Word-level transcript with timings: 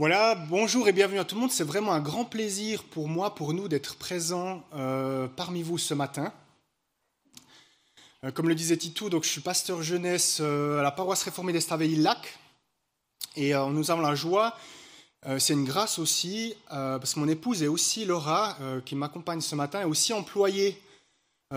Voilà, 0.00 0.34
bonjour 0.34 0.88
et 0.88 0.94
bienvenue 0.94 1.18
à 1.18 1.26
tout 1.26 1.34
le 1.34 1.42
monde. 1.42 1.50
C'est 1.50 1.62
vraiment 1.62 1.92
un 1.92 2.00
grand 2.00 2.24
plaisir 2.24 2.84
pour 2.84 3.06
moi, 3.06 3.34
pour 3.34 3.52
nous, 3.52 3.68
d'être 3.68 3.96
présents 3.96 4.64
euh, 4.74 5.28
parmi 5.28 5.62
vous 5.62 5.76
ce 5.76 5.92
matin. 5.92 6.32
Euh, 8.24 8.30
comme 8.30 8.48
le 8.48 8.54
disait 8.54 8.78
Titou, 8.78 9.10
donc 9.10 9.24
je 9.24 9.28
suis 9.28 9.42
pasteur 9.42 9.82
jeunesse 9.82 10.38
euh, 10.40 10.80
à 10.80 10.82
la 10.82 10.90
paroisse 10.90 11.22
réformée 11.22 11.52
d'Estaveil-Lac. 11.52 12.38
Et 13.36 13.52
nous 13.52 13.90
avons 13.90 14.00
la 14.00 14.14
joie, 14.14 14.56
c'est 15.38 15.52
une 15.52 15.66
grâce 15.66 15.98
aussi, 15.98 16.54
parce 16.70 17.12
que 17.12 17.20
mon 17.20 17.28
épouse 17.28 17.62
est 17.62 17.68
aussi 17.68 18.06
Laura, 18.06 18.56
qui 18.86 18.96
m'accompagne 18.96 19.42
ce 19.42 19.54
matin, 19.54 19.82
est 19.82 19.84
aussi 19.84 20.14
employée 20.14 20.80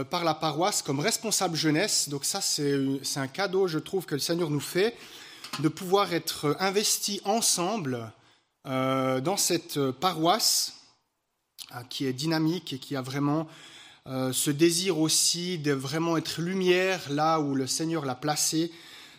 par 0.09 0.25
la 0.25 0.33
paroisse 0.33 0.81
comme 0.81 0.99
responsable 0.99 1.55
jeunesse. 1.55 2.09
Donc 2.09 2.25
ça, 2.25 2.41
c'est 2.41 2.75
un 3.15 3.27
cadeau, 3.27 3.67
je 3.67 3.79
trouve, 3.79 4.05
que 4.05 4.15
le 4.15 4.19
Seigneur 4.19 4.49
nous 4.49 4.59
fait, 4.59 4.97
de 5.59 5.69
pouvoir 5.69 6.13
être 6.13 6.57
investis 6.59 7.21
ensemble 7.23 8.11
dans 8.65 9.37
cette 9.37 9.91
paroisse 9.91 10.83
euh, 11.75 11.81
qui 11.89 12.05
est 12.05 12.13
dynamique 12.13 12.73
et 12.73 12.79
qui 12.79 12.95
a 12.95 13.01
vraiment 13.01 13.47
euh, 14.05 14.31
ce 14.31 14.51
désir 14.51 14.99
aussi 14.99 15.57
de 15.57 15.71
vraiment 15.71 16.17
être 16.17 16.39
lumière 16.41 17.01
là 17.09 17.39
où 17.39 17.55
le 17.55 17.65
Seigneur 17.65 18.05
l'a 18.05 18.13
placé 18.15 18.71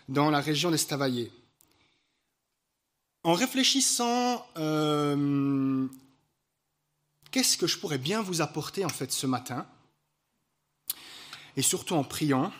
dans 0.09 0.31
la 0.31 0.41
région 0.41 0.71
d'Estavayer. 0.71 1.33
En 3.25 3.33
réfléchissant, 3.33 4.47
qu'est-ce 7.31 7.57
que 7.57 7.67
je 7.67 7.79
pourrais 7.79 7.99
bien 7.99 8.21
vous 8.21 8.43
apporter 8.43 8.85
en 8.85 8.91
fait 8.91 9.11
ce 9.11 9.27
matin? 9.27 9.67
Et 11.57 11.63
surtout 11.63 11.95
en 11.95 12.05
priant 12.05 12.53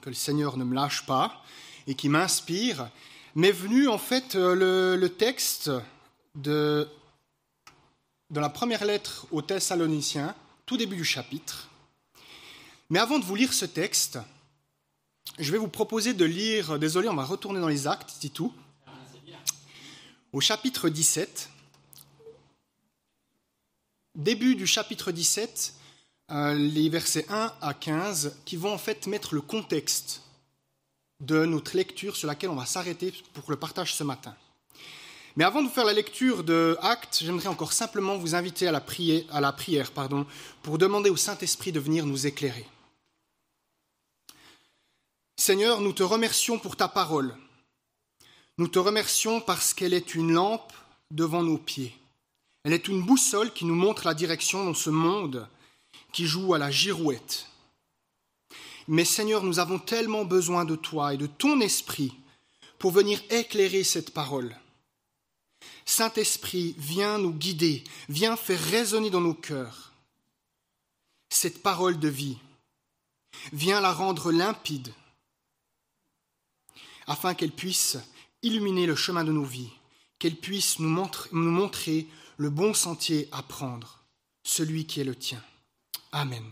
que 0.00 0.08
le 0.08 0.14
Seigneur 0.14 0.56
ne 0.56 0.64
me 0.64 0.74
lâche 0.74 1.04
pas 1.04 1.44
et 1.86 1.94
qui 1.94 2.08
m'inspire, 2.08 2.88
m'est 3.34 3.52
venu 3.52 3.88
en 3.88 3.98
fait 3.98 4.34
le 4.34 5.06
texte 5.08 5.70
de, 6.36 6.88
la 8.30 8.48
première 8.48 8.84
lettre 8.84 9.26
aux 9.30 9.42
Thessaloniciens, 9.42 10.34
tout 10.64 10.76
début 10.76 10.96
du 10.96 11.04
chapitre. 11.04 11.68
Mais 12.90 12.98
avant 12.98 13.18
de 13.18 13.24
vous 13.24 13.34
lire 13.34 13.52
ce 13.52 13.64
texte, 13.64 14.18
je 15.38 15.50
vais 15.50 15.58
vous 15.58 15.68
proposer 15.68 16.14
de 16.14 16.24
lire, 16.24 16.78
désolé, 16.78 17.08
on 17.08 17.14
va 17.14 17.24
retourner 17.24 17.60
dans 17.60 17.68
les 17.68 17.86
actes, 17.86 18.16
dit 18.20 18.30
tout, 18.30 18.52
au 20.32 20.40
chapitre 20.40 20.88
17. 20.88 21.50
Début 24.14 24.54
du 24.54 24.66
chapitre 24.66 25.12
17, 25.12 25.74
euh, 26.30 26.54
les 26.54 26.88
versets 26.88 27.26
1 27.28 27.52
à 27.60 27.74
15, 27.74 28.36
qui 28.44 28.56
vont 28.56 28.72
en 28.72 28.78
fait 28.78 29.06
mettre 29.06 29.34
le 29.34 29.40
contexte 29.40 30.22
de 31.20 31.44
notre 31.44 31.76
lecture 31.76 32.16
sur 32.16 32.28
laquelle 32.28 32.50
on 32.50 32.56
va 32.56 32.66
s'arrêter 32.66 33.12
pour 33.34 33.50
le 33.50 33.56
partage 33.56 33.94
ce 33.94 34.04
matin. 34.04 34.34
Mais 35.36 35.44
avant 35.44 35.62
de 35.62 35.68
faire 35.68 35.84
la 35.84 35.92
lecture 35.92 36.44
de 36.44 36.78
Actes, 36.80 37.20
j'aimerais 37.22 37.48
encore 37.48 37.74
simplement 37.74 38.16
vous 38.16 38.34
inviter 38.34 38.66
à 38.66 38.72
la, 38.72 38.80
prière, 38.80 39.22
à 39.30 39.42
la 39.42 39.52
prière 39.52 39.92
pardon, 39.92 40.26
pour 40.62 40.78
demander 40.78 41.10
au 41.10 41.16
Saint-Esprit 41.16 41.72
de 41.72 41.80
venir 41.80 42.06
nous 42.06 42.26
éclairer. 42.26 42.66
Seigneur, 45.36 45.82
nous 45.82 45.92
te 45.92 46.02
remercions 46.02 46.58
pour 46.58 46.76
ta 46.76 46.88
parole. 46.88 47.36
Nous 48.56 48.68
te 48.68 48.78
remercions 48.78 49.42
parce 49.42 49.74
qu'elle 49.74 49.92
est 49.92 50.14
une 50.14 50.32
lampe 50.32 50.72
devant 51.10 51.42
nos 51.42 51.58
pieds. 51.58 51.94
Elle 52.64 52.72
est 52.72 52.88
une 52.88 53.02
boussole 53.02 53.52
qui 53.52 53.66
nous 53.66 53.74
montre 53.74 54.06
la 54.06 54.14
direction 54.14 54.64
dans 54.64 54.74
ce 54.74 54.88
monde 54.88 55.46
qui 56.12 56.26
joue 56.26 56.54
à 56.54 56.58
la 56.58 56.70
girouette. 56.70 57.46
Mais 58.88 59.04
Seigneur, 59.04 59.42
nous 59.42 59.58
avons 59.58 59.78
tellement 59.78 60.24
besoin 60.24 60.64
de 60.64 60.76
toi 60.76 61.12
et 61.12 61.18
de 61.18 61.26
ton 61.26 61.60
esprit 61.60 62.14
pour 62.78 62.90
venir 62.90 63.20
éclairer 63.28 63.84
cette 63.84 64.14
parole. 64.14 64.56
Saint-Esprit, 65.86 66.74
viens 66.78 67.18
nous 67.18 67.32
guider, 67.32 67.84
viens 68.08 68.36
faire 68.36 68.60
résonner 68.60 69.08
dans 69.08 69.20
nos 69.20 69.34
cœurs 69.34 69.92
cette 71.28 71.62
parole 71.62 71.98
de 71.98 72.08
vie. 72.08 72.38
Viens 73.52 73.80
la 73.80 73.92
rendre 73.92 74.32
limpide, 74.32 74.92
afin 77.06 77.34
qu'elle 77.34 77.52
puisse 77.52 77.98
illuminer 78.42 78.86
le 78.86 78.96
chemin 78.96 79.24
de 79.24 79.32
nos 79.32 79.44
vies, 79.44 79.70
qu'elle 80.18 80.36
puisse 80.36 80.78
nous 80.78 80.88
montrer, 81.32 82.08
le 82.38 82.50
bon 82.50 82.74
sentier 82.74 83.28
à 83.32 83.42
prendre, 83.42 84.04
celui 84.42 84.86
qui 84.86 85.00
est 85.00 85.04
le 85.04 85.14
tien. 85.14 85.42
Amen. 86.12 86.44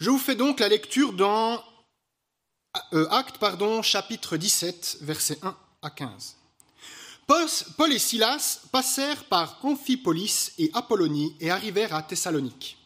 Je 0.00 0.10
vous 0.10 0.18
fais 0.18 0.34
donc 0.34 0.60
la 0.60 0.68
lecture 0.68 1.12
dans 1.12 1.62
euh, 2.92 3.08
Acte, 3.10 3.38
pardon, 3.38 3.82
chapitre 3.82 4.36
17, 4.36 4.98
versets 5.02 5.38
1 5.42 5.56
à 5.82 5.90
15. 5.90 6.36
Paul 7.26 7.92
et 7.92 7.98
Silas 7.98 8.60
passèrent 8.70 9.24
par 9.24 9.58
Amphipolis 9.64 10.52
et 10.58 10.70
Apollonie 10.74 11.34
et 11.40 11.50
arrivèrent 11.50 11.94
à 11.94 12.02
Thessalonique, 12.02 12.76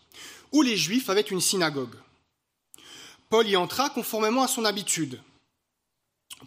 où 0.53 0.63
les 0.63 0.77
Juifs 0.77 1.11
avaient 1.11 1.21
une 1.23 1.41
synagogue. 1.41 1.97
Paul 3.29 3.49
y 3.49 3.57
entra 3.57 3.91
conformément 3.91 4.43
à 4.43 4.49
son 4.49 4.65
habitude. 4.65 5.21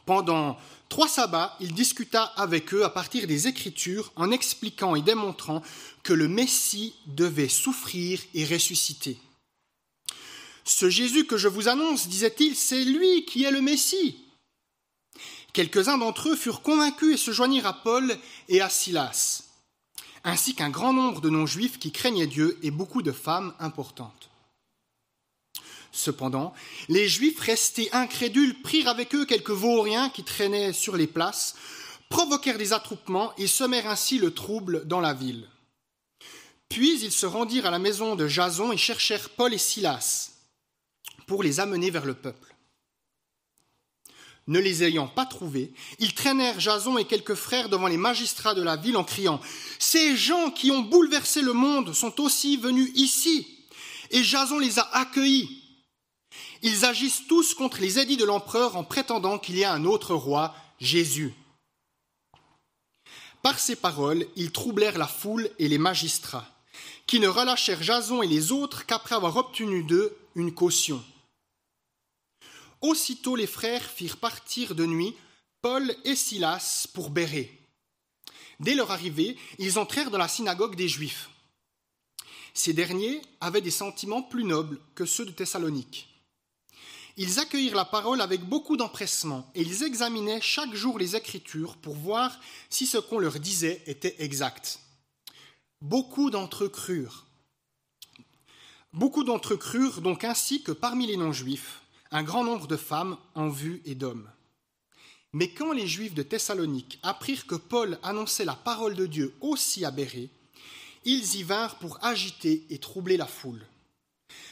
Pendant 0.05 0.57
trois 0.89 1.09
sabbats, 1.09 1.55
il 1.59 1.73
discuta 1.73 2.23
avec 2.23 2.73
eux 2.73 2.85
à 2.85 2.89
partir 2.89 3.27
des 3.27 3.47
Écritures 3.47 4.11
en 4.15 4.31
expliquant 4.31 4.95
et 4.95 5.01
démontrant 5.01 5.61
que 6.01 6.13
le 6.13 6.27
Messie 6.27 6.95
devait 7.07 7.49
souffrir 7.49 8.21
et 8.33 8.45
ressusciter. 8.45 9.17
Ce 10.63 10.89
Jésus 10.89 11.25
que 11.25 11.37
je 11.37 11.47
vous 11.47 11.67
annonce, 11.67 12.07
disait-il, 12.07 12.55
c'est 12.55 12.83
lui 12.83 13.25
qui 13.25 13.43
est 13.43 13.51
le 13.51 13.61
Messie. 13.61 14.17
Quelques-uns 15.53 15.97
d'entre 15.97 16.29
eux 16.29 16.35
furent 16.35 16.61
convaincus 16.61 17.13
et 17.15 17.17
se 17.17 17.31
joignirent 17.31 17.67
à 17.67 17.73
Paul 17.73 18.17
et 18.47 18.61
à 18.61 18.69
Silas, 18.69 19.43
ainsi 20.23 20.55
qu'un 20.55 20.69
grand 20.69 20.93
nombre 20.93 21.19
de 21.19 21.29
non-juifs 21.29 21.79
qui 21.79 21.91
craignaient 21.91 22.27
Dieu 22.27 22.57
et 22.63 22.71
beaucoup 22.71 23.01
de 23.01 23.11
femmes 23.11 23.53
importantes. 23.59 24.29
Cependant, 25.91 26.53
les 26.87 27.09
Juifs 27.09 27.39
restés 27.39 27.89
incrédules 27.91 28.61
prirent 28.61 28.87
avec 28.87 29.13
eux 29.13 29.25
quelques 29.25 29.49
vauriens 29.49 30.09
qui 30.09 30.23
traînaient 30.23 30.71
sur 30.71 30.95
les 30.95 31.07
places, 31.07 31.55
provoquèrent 32.09 32.57
des 32.57 32.71
attroupements 32.71 33.33
et 33.37 33.47
semèrent 33.47 33.89
ainsi 33.89 34.17
le 34.17 34.33
trouble 34.33 34.87
dans 34.87 35.01
la 35.01 35.13
ville. 35.13 35.49
Puis 36.69 37.01
ils 37.01 37.11
se 37.11 37.25
rendirent 37.25 37.65
à 37.65 37.71
la 37.71 37.79
maison 37.79 38.15
de 38.15 38.27
Jason 38.27 38.71
et 38.71 38.77
cherchèrent 38.77 39.29
Paul 39.31 39.53
et 39.53 39.57
Silas 39.57 40.31
pour 41.27 41.43
les 41.43 41.59
amener 41.59 41.89
vers 41.89 42.05
le 42.05 42.13
peuple. 42.13 42.50
Ne 44.51 44.59
les 44.59 44.83
ayant 44.83 45.07
pas 45.07 45.25
trouvés, 45.25 45.71
ils 45.99 46.13
traînèrent 46.13 46.59
Jason 46.59 46.97
et 46.97 47.05
quelques 47.05 47.35
frères 47.35 47.69
devant 47.69 47.87
les 47.87 47.95
magistrats 47.95 48.53
de 48.53 48.61
la 48.61 48.75
ville 48.75 48.97
en 48.97 49.05
criant 49.05 49.39
Ces 49.79 50.17
gens 50.17 50.51
qui 50.51 50.71
ont 50.71 50.81
bouleversé 50.81 51.41
le 51.41 51.53
monde 51.53 51.93
sont 51.93 52.19
aussi 52.19 52.57
venus 52.57 52.91
ici. 52.95 53.47
Et 54.09 54.25
Jason 54.25 54.59
les 54.59 54.77
a 54.77 54.89
accueillis. 54.91 55.63
Ils 56.63 56.83
agissent 56.83 57.27
tous 57.29 57.53
contre 57.53 57.79
les 57.79 57.97
édits 57.97 58.17
de 58.17 58.25
l'empereur 58.25 58.75
en 58.75 58.83
prétendant 58.83 59.39
qu'il 59.39 59.57
y 59.57 59.63
a 59.63 59.71
un 59.71 59.85
autre 59.85 60.15
roi, 60.15 60.53
Jésus. 60.81 61.33
Par 63.41 63.57
ces 63.57 63.77
paroles, 63.77 64.27
ils 64.35 64.51
troublèrent 64.51 64.97
la 64.97 65.07
foule 65.07 65.49
et 65.59 65.69
les 65.69 65.77
magistrats, 65.77 66.45
qui 67.07 67.21
ne 67.21 67.29
relâchèrent 67.29 67.83
Jason 67.83 68.21
et 68.21 68.27
les 68.27 68.51
autres 68.51 68.85
qu'après 68.85 69.15
avoir 69.15 69.37
obtenu 69.37 69.83
d'eux 69.83 70.13
une 70.35 70.53
caution. 70.53 71.01
Aussitôt 72.81 73.35
les 73.35 73.47
frères 73.47 73.89
firent 73.89 74.17
partir 74.17 74.73
de 74.73 74.85
nuit 74.85 75.15
Paul 75.61 75.95
et 76.03 76.15
Silas 76.15 76.87
pour 76.93 77.11
Bérée. 77.11 77.59
Dès 78.59 78.73
leur 78.73 78.89
arrivée, 78.91 79.37
ils 79.59 79.77
entrèrent 79.77 80.09
dans 80.09 80.17
la 80.17 80.27
synagogue 80.27 80.75
des 80.75 80.87
Juifs. 80.87 81.29
Ces 82.53 82.73
derniers 82.73 83.21
avaient 83.39 83.61
des 83.61 83.71
sentiments 83.71 84.23
plus 84.23 84.43
nobles 84.43 84.79
que 84.95 85.05
ceux 85.05 85.25
de 85.25 85.31
Thessalonique. 85.31 86.07
Ils 87.17 87.39
accueillirent 87.39 87.75
la 87.75 87.85
parole 87.85 88.21
avec 88.21 88.41
beaucoup 88.41 88.77
d'empressement 88.77 89.49
et 89.53 89.61
ils 89.61 89.83
examinaient 89.83 90.41
chaque 90.41 90.73
jour 90.73 90.97
les 90.97 91.15
Écritures 91.15 91.77
pour 91.77 91.95
voir 91.95 92.39
si 92.69 92.87
ce 92.87 92.97
qu'on 92.97 93.19
leur 93.19 93.39
disait 93.39 93.83
était 93.85 94.15
exact. 94.19 94.79
Beaucoup 95.81 96.29
d'entre 96.29 96.63
eux 96.63 96.69
crurent. 96.69 97.25
Beaucoup 98.93 99.23
d'entre 99.23 99.53
eux 99.53 99.57
crurent 99.57 100.01
donc 100.01 100.23
ainsi 100.23 100.63
que 100.63 100.71
parmi 100.71 101.07
les 101.07 101.17
non-juifs, 101.17 101.80
un 102.11 102.23
grand 102.23 102.43
nombre 102.43 102.67
de 102.67 102.77
femmes 102.77 103.17
en 103.35 103.49
vue 103.49 103.81
et 103.85 103.95
d'hommes. 103.95 104.29
Mais 105.33 105.49
quand 105.49 105.71
les 105.71 105.87
Juifs 105.87 106.13
de 106.13 106.23
Thessalonique 106.23 106.99
apprirent 107.03 107.47
que 107.47 107.55
Paul 107.55 107.97
annonçait 108.03 108.45
la 108.45 108.55
parole 108.55 108.95
de 108.95 109.05
Dieu 109.05 109.33
aussi 109.39 109.85
à 109.85 109.91
Bérée, 109.91 110.29
ils 111.05 111.37
y 111.37 111.43
vinrent 111.43 111.77
pour 111.77 112.03
agiter 112.03 112.65
et 112.69 112.77
troubler 112.77 113.15
la 113.15 113.27
foule. 113.27 113.65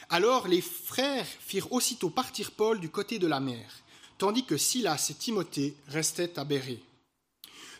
Alors 0.08 0.48
les 0.48 0.62
frères 0.62 1.26
firent 1.26 1.72
aussitôt 1.72 2.10
partir 2.10 2.50
Paul 2.52 2.80
du 2.80 2.88
côté 2.88 3.18
de 3.18 3.26
la 3.26 3.40
mer, 3.40 3.70
tandis 4.16 4.44
que 4.44 4.56
Silas 4.56 5.08
et 5.10 5.14
Timothée 5.14 5.76
restaient 5.86 6.38
à 6.38 6.44
Bérée. 6.44 6.82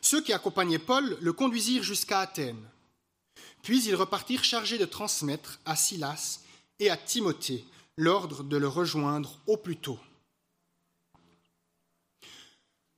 Ceux 0.03 0.23
qui 0.23 0.33
accompagnaient 0.33 0.79
Paul 0.79 1.17
le 1.21 1.33
conduisirent 1.33 1.83
jusqu'à 1.83 2.21
Athènes. 2.21 2.65
Puis 3.63 3.85
ils 3.85 3.97
repartirent 3.97 4.45
chargés 4.45 4.79
de 4.79 4.85
transmettre 4.85 5.59
à 5.65 5.75
Silas 5.75 6.41
et 6.79 6.91
à 6.91 6.97
Timothée 6.97 7.65
l'ordre 8.01 8.43
de 8.43 8.57
le 8.57 8.67
rejoindre 8.67 9.39
au 9.47 9.59
plus 9.59 9.77
tôt. 9.77 9.99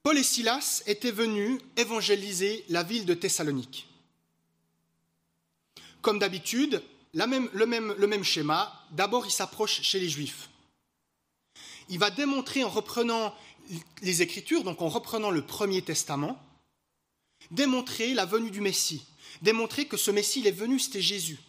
Paul 0.04 0.16
et 0.16 0.22
Silas 0.22 0.82
étaient 0.86 1.10
venus 1.10 1.60
évangéliser 1.76 2.64
la 2.68 2.84
ville 2.84 3.04
de 3.04 3.14
Thessalonique. 3.14 3.88
Comme 6.02 6.20
d'habitude, 6.20 6.82
le, 7.14 7.26
même, 7.26 7.94
le 7.98 8.06
même 8.06 8.24
schéma, 8.24 8.72
d'abord 8.92 9.26
il 9.26 9.32
s'approche 9.32 9.82
chez 9.82 9.98
les 9.98 10.08
Juifs. 10.08 10.50
Il 11.88 11.98
va 11.98 12.10
démontrer 12.10 12.62
en 12.62 12.68
reprenant 12.68 13.34
les 14.02 14.22
Écritures, 14.22 14.62
donc 14.62 14.82
en 14.82 14.88
reprenant 14.88 15.30
le 15.30 15.44
Premier 15.44 15.82
Testament, 15.82 16.40
démontrer 17.50 18.14
la 18.14 18.24
venue 18.24 18.50
du 18.50 18.60
Messie, 18.60 19.04
démontrer 19.40 19.86
que 19.86 19.96
ce 19.96 20.12
Messie, 20.12 20.40
il 20.40 20.46
est 20.46 20.52
venu, 20.52 20.78
c'était 20.78 21.02
Jésus. 21.02 21.40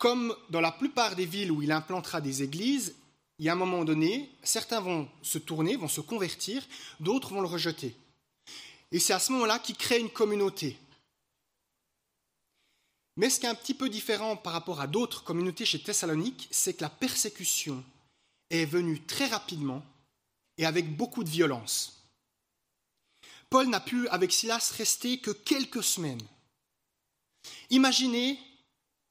Comme 0.00 0.34
dans 0.48 0.62
la 0.62 0.72
plupart 0.72 1.14
des 1.14 1.26
villes 1.26 1.52
où 1.52 1.60
il 1.60 1.70
implantera 1.70 2.22
des 2.22 2.42
églises, 2.42 2.96
il 3.38 3.44
y 3.44 3.50
a 3.50 3.52
un 3.52 3.56
moment 3.56 3.84
donné, 3.84 4.30
certains 4.42 4.80
vont 4.80 5.06
se 5.20 5.36
tourner, 5.36 5.76
vont 5.76 5.88
se 5.88 6.00
convertir, 6.00 6.66
d'autres 7.00 7.34
vont 7.34 7.42
le 7.42 7.46
rejeter. 7.46 7.94
Et 8.92 8.98
c'est 8.98 9.12
à 9.12 9.18
ce 9.18 9.30
moment-là 9.32 9.58
qu'il 9.58 9.76
crée 9.76 10.00
une 10.00 10.08
communauté. 10.08 10.78
Mais 13.18 13.28
ce 13.28 13.40
qui 13.40 13.44
est 13.44 13.50
un 13.50 13.54
petit 13.54 13.74
peu 13.74 13.90
différent 13.90 14.38
par 14.38 14.54
rapport 14.54 14.80
à 14.80 14.86
d'autres 14.86 15.22
communautés 15.22 15.66
chez 15.66 15.82
Thessalonique, 15.82 16.48
c'est 16.50 16.72
que 16.72 16.82
la 16.82 16.88
persécution 16.88 17.84
est 18.48 18.64
venue 18.64 19.02
très 19.02 19.26
rapidement 19.26 19.84
et 20.56 20.64
avec 20.64 20.96
beaucoup 20.96 21.24
de 21.24 21.28
violence. 21.28 22.06
Paul 23.50 23.68
n'a 23.68 23.80
pu, 23.80 24.08
avec 24.08 24.32
Silas, 24.32 24.72
rester 24.78 25.18
que 25.18 25.30
quelques 25.30 25.84
semaines. 25.84 26.26
Imaginez 27.68 28.38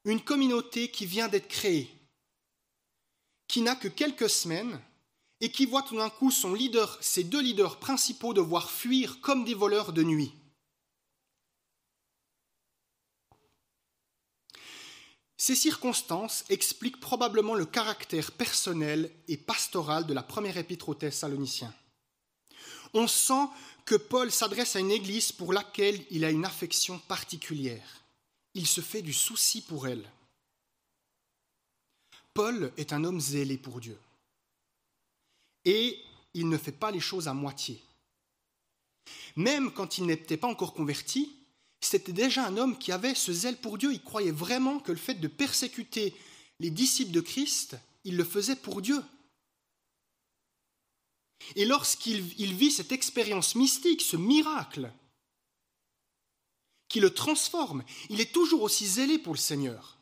une 0.05 0.21
communauté 0.21 0.89
qui 0.89 1.05
vient 1.05 1.27
d'être 1.27 1.47
créée, 1.47 1.89
qui 3.47 3.61
n'a 3.61 3.75
que 3.75 3.87
quelques 3.87 4.29
semaines 4.29 4.79
et 5.41 5.51
qui 5.51 5.65
voit 5.65 5.83
tout 5.83 5.97
d'un 5.97 6.09
coup 6.09 6.31
son 6.31 6.53
leader, 6.53 6.97
ses 7.01 7.23
deux 7.23 7.41
leaders 7.41 7.79
principaux 7.79 8.33
devoir 8.33 8.69
fuir 8.69 9.21
comme 9.21 9.45
des 9.45 9.53
voleurs 9.53 9.93
de 9.93 10.03
nuit. 10.03 10.33
Ces 15.37 15.55
circonstances 15.55 16.43
expliquent 16.49 16.99
probablement 16.99 17.55
le 17.55 17.65
caractère 17.65 18.33
personnel 18.33 19.09
et 19.29 19.37
pastoral 19.37 20.05
de 20.05 20.13
la 20.13 20.21
première 20.21 20.57
épître 20.57 20.89
aux 20.89 20.95
Thessaloniciens. 20.95 21.73
On 22.93 23.07
sent 23.07 23.47
que 23.85 23.95
Paul 23.95 24.31
s'adresse 24.31 24.75
à 24.75 24.79
une 24.79 24.91
église 24.91 25.31
pour 25.31 25.53
laquelle 25.53 26.03
il 26.11 26.25
a 26.25 26.29
une 26.29 26.43
affection 26.43 26.99
particulière. 26.99 27.98
Il 28.59 28.67
se 28.67 28.81
fait 28.81 29.01
du 29.01 29.13
souci 29.13 29.61
pour 29.61 29.87
elle. 29.87 30.03
Paul 32.33 32.73
est 32.75 32.91
un 32.91 33.05
homme 33.05 33.21
zélé 33.21 33.57
pour 33.57 33.79
Dieu. 33.79 33.97
Et 35.63 35.97
il 36.33 36.49
ne 36.49 36.57
fait 36.57 36.73
pas 36.73 36.91
les 36.91 36.99
choses 36.99 37.29
à 37.29 37.33
moitié. 37.33 37.81
Même 39.37 39.71
quand 39.71 39.97
il 39.97 40.07
n'était 40.07 40.35
pas 40.35 40.49
encore 40.49 40.73
converti, 40.73 41.33
c'était 41.79 42.11
déjà 42.11 42.47
un 42.47 42.57
homme 42.57 42.77
qui 42.77 42.91
avait 42.91 43.15
ce 43.15 43.31
zèle 43.31 43.55
pour 43.55 43.77
Dieu. 43.77 43.93
Il 43.93 44.03
croyait 44.03 44.29
vraiment 44.29 44.81
que 44.81 44.91
le 44.91 44.97
fait 44.97 45.13
de 45.13 45.29
persécuter 45.29 46.13
les 46.59 46.69
disciples 46.69 47.13
de 47.13 47.21
Christ, 47.21 47.77
il 48.03 48.17
le 48.17 48.25
faisait 48.25 48.57
pour 48.57 48.81
Dieu. 48.81 49.01
Et 51.55 51.63
lorsqu'il 51.63 52.23
vit 52.23 52.71
cette 52.71 52.91
expérience 52.91 53.55
mystique, 53.55 54.01
ce 54.01 54.17
miracle, 54.17 54.91
qui 56.89 56.99
le 56.99 57.13
transforme, 57.13 57.83
il 58.09 58.19
est 58.19 58.33
toujours 58.33 58.63
aussi 58.63 58.85
zélé 58.85 59.19
pour 59.19 59.33
le 59.33 59.39
Seigneur. 59.39 59.97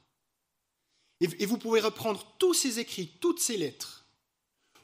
Et 1.20 1.46
vous 1.46 1.58
pouvez 1.58 1.82
reprendre 1.82 2.26
tous 2.40 2.54
ses 2.54 2.80
écrits, 2.80 3.12
toutes 3.20 3.40
ses 3.40 3.58
lettres. 3.58 4.06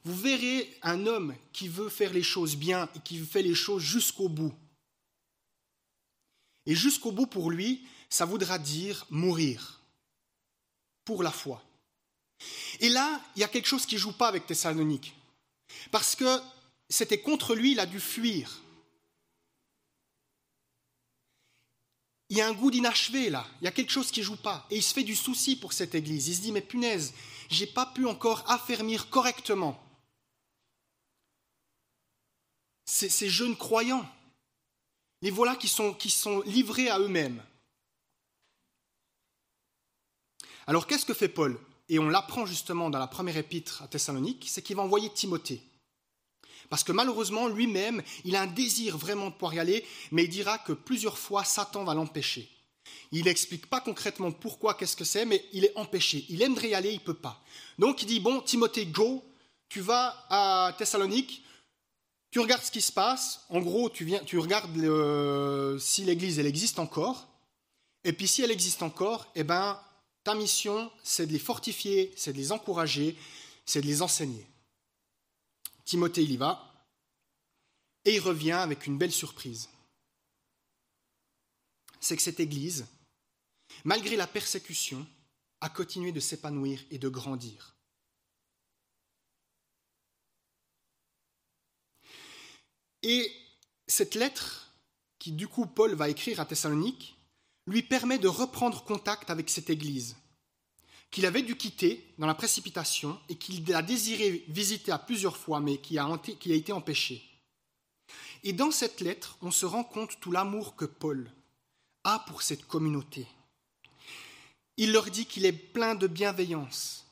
Vous 0.04 0.16
verrez 0.16 0.78
un 0.82 1.08
homme 1.08 1.36
qui 1.54 1.68
veut 1.68 1.90
faire 1.90 2.12
les 2.12 2.24
choses 2.24 2.56
bien 2.56 2.90
et 2.96 3.00
qui 3.00 3.18
fait 3.20 3.42
les 3.42 3.56
choses 3.56 3.82
jusqu'au 3.82 4.30
bout. 4.30 4.54
Et 6.66 6.76
jusqu'au 6.76 7.12
bout, 7.12 7.28
pour 7.28 7.52
lui, 7.52 7.88
ça 8.10 8.26
voudra 8.26 8.58
dire 8.58 9.06
mourir 9.10 9.82
pour 11.06 11.24
la 11.24 11.32
foi. 11.32 11.64
Et 12.80 12.90
là, 12.90 13.22
il 13.36 13.40
y 13.40 13.44
a 13.44 13.48
quelque 13.48 13.68
chose 13.68 13.86
qui 13.86 13.96
ne 13.96 14.00
joue 14.00 14.14
pas 14.14 14.28
avec 14.28 14.46
Thessalonique. 14.46 15.14
Parce 15.92 16.16
que 16.16 16.40
c'était 16.90 17.22
contre 17.22 17.56
lui, 17.56 17.74
il 17.74 17.80
a 17.80 17.86
dû 17.86 18.00
fuir. 18.00 18.63
Il 22.34 22.38
y 22.38 22.42
a 22.42 22.48
un 22.48 22.54
goût 22.54 22.72
d'inachevé 22.72 23.30
là, 23.30 23.46
il 23.62 23.66
y 23.66 23.68
a 23.68 23.72
quelque 23.72 23.92
chose 23.92 24.10
qui 24.10 24.24
joue 24.24 24.36
pas. 24.36 24.66
Et 24.72 24.78
il 24.78 24.82
se 24.82 24.92
fait 24.92 25.04
du 25.04 25.16
souci 25.16 25.56
pour 25.56 25.72
cette 25.72 25.94
église. 25.94 26.30
Il 26.30 26.36
se 26.36 26.42
dit, 26.42 26.52
mais 26.52 26.62
punaise, 26.62 27.14
j'ai 27.48 27.68
pas 27.68 27.86
pu 27.86 28.08
encore 28.08 28.44
affermir 28.50 29.12
correctement 29.12 29.80
ces, 32.86 33.08
ces 33.08 33.30
jeunes 33.30 33.56
croyants. 33.56 34.10
Les 35.22 35.30
voilà 35.30 35.56
qui 35.56 35.68
sont, 35.68 35.94
qui 35.94 36.10
sont 36.10 36.42
livrés 36.48 36.90
à 36.90 36.98
eux-mêmes. 36.98 37.44
Alors 40.66 40.88
qu'est-ce 40.88 41.06
que 41.06 41.14
fait 41.14 41.30
Paul? 41.30 41.60
Et 41.88 42.00
on 42.00 42.10
l'apprend 42.10 42.48
justement 42.48 42.90
dans 42.90 42.98
la 42.98 43.06
première 43.06 43.38
épître 43.38 43.84
à 43.84 43.88
Thessalonique, 43.88 44.48
c'est 44.50 44.64
qu'il 44.64 44.76
va 44.76 44.82
envoyer 44.82 45.14
Timothée. 45.14 45.62
Parce 46.74 46.84
que 46.84 46.92
malheureusement, 46.92 47.50
lui-même, 47.50 48.02
il 48.26 48.36
a 48.36 48.42
un 48.42 48.48
désir 48.48 48.98
vraiment 48.98 49.28
de 49.28 49.34
pouvoir 49.34 49.54
y 49.54 49.60
aller, 49.60 49.86
mais 50.12 50.24
il 50.24 50.30
dira 50.30 50.58
que 50.58 50.74
plusieurs 50.74 51.20
fois, 51.20 51.44
Satan 51.44 51.84
va 51.84 51.94
l'empêcher. 51.94 52.50
Il 53.12 53.26
n'explique 53.26 53.68
pas 53.68 53.80
concrètement 53.80 54.32
pourquoi, 54.32 54.74
qu'est-ce 54.74 54.96
que 54.96 55.04
c'est, 55.04 55.24
mais 55.24 55.46
il 55.54 55.66
est 55.66 55.78
empêché. 55.78 56.26
Il 56.30 56.42
aimerait 56.42 56.70
y 56.70 56.74
aller, 56.74 56.92
il 56.92 57.00
peut 57.00 57.14
pas. 57.14 57.40
Donc 57.78 58.02
il 58.02 58.08
dit, 58.08 58.20
bon, 58.20 58.42
Timothée, 58.42 58.88
go, 58.88 59.24
tu 59.70 59.82
vas 59.82 60.26
à 60.32 60.74
Thessalonique, 60.76 61.44
tu 62.32 62.40
regardes 62.40 62.64
ce 62.64 62.72
qui 62.72 62.82
se 62.82 62.92
passe. 62.92 63.42
En 63.50 63.60
gros, 63.60 63.92
tu, 63.92 64.04
viens, 64.04 64.24
tu 64.24 64.40
regardes 64.40 64.76
si 65.78 66.06
l'Église 66.06 66.40
elle 66.40 66.48
existe 66.48 66.80
encore. 66.80 67.28
Et 68.04 68.14
puis 68.14 68.28
si 68.28 68.42
elle 68.42 68.50
existe 68.50 68.82
encore, 68.82 69.28
eh 69.36 69.44
ben, 69.44 69.80
ta 70.24 70.34
mission, 70.34 70.92
c'est 71.04 71.28
de 71.28 71.34
les 71.34 71.38
fortifier, 71.38 72.12
c'est 72.16 72.34
de 72.34 72.38
les 72.38 72.52
encourager, 72.52 73.16
c'est 73.64 73.82
de 73.82 73.86
les 73.86 74.02
enseigner. 74.02 74.48
Timothée, 75.86 76.24
il 76.24 76.32
y 76.32 76.38
va. 76.38 76.70
Et 78.06 78.16
il 78.16 78.20
revient 78.20 78.52
avec 78.52 78.86
une 78.86 78.98
belle 78.98 79.12
surprise. 79.12 79.70
C'est 82.00 82.18
que 82.18 82.22
cette 82.22 82.40
Église, 82.40 82.86
malgré 83.86 84.16
la 84.16 84.28
persécution, 84.28 85.08
a 85.62 85.70
continué 85.70 86.12
de 86.12 86.20
s'épanouir 86.20 86.82
et 86.92 86.98
de 86.98 87.08
grandir. 87.08 87.76
Et 93.04 93.32
cette 93.88 94.16
lettre, 94.16 94.74
qui 95.20 95.32
du 95.32 95.48
coup 95.48 95.66
Paul 95.66 95.94
va 95.94 96.10
écrire 96.10 96.40
à 96.40 96.46
Thessalonique, 96.46 97.16
lui 97.68 97.84
permet 97.84 98.20
de 98.20 98.28
reprendre 98.28 98.84
contact 98.84 99.30
avec 99.30 99.50
cette 99.50 99.70
Église, 99.70 100.18
qu'il 101.14 101.28
avait 101.28 101.44
dû 101.44 101.56
quitter 101.56 102.04
dans 102.18 102.26
la 102.26 102.34
précipitation 102.34 103.20
et 103.30 103.36
qu'il 103.36 103.74
a 103.76 103.84
désiré 103.84 104.44
visiter 104.48 104.92
à 104.92 104.98
plusieurs 104.98 105.38
fois, 105.38 105.60
mais 105.60 105.78
qui 105.78 106.00
a, 106.00 106.18
qui 106.18 106.52
a 106.52 106.56
été 106.56 106.74
empêché. 106.74 107.24
Et 108.44 108.52
dans 108.52 108.72
cette 108.72 109.00
lettre, 109.00 109.38
on 109.42 109.52
se 109.52 109.66
rend 109.66 109.84
compte 109.84 110.20
tout 110.20 110.32
l'amour 110.32 110.76
que 110.76 110.86
Paul 110.86 111.32
a 112.04 112.20
pour 112.28 112.42
cette 112.42 112.66
communauté. 112.66 113.28
Il 114.78 114.92
leur 114.92 115.06
dit 115.06 115.28
qu'il 115.28 115.46
est 115.46 115.54
plein 115.54 115.94
de 115.94 116.08
bienveillance, 116.08 117.06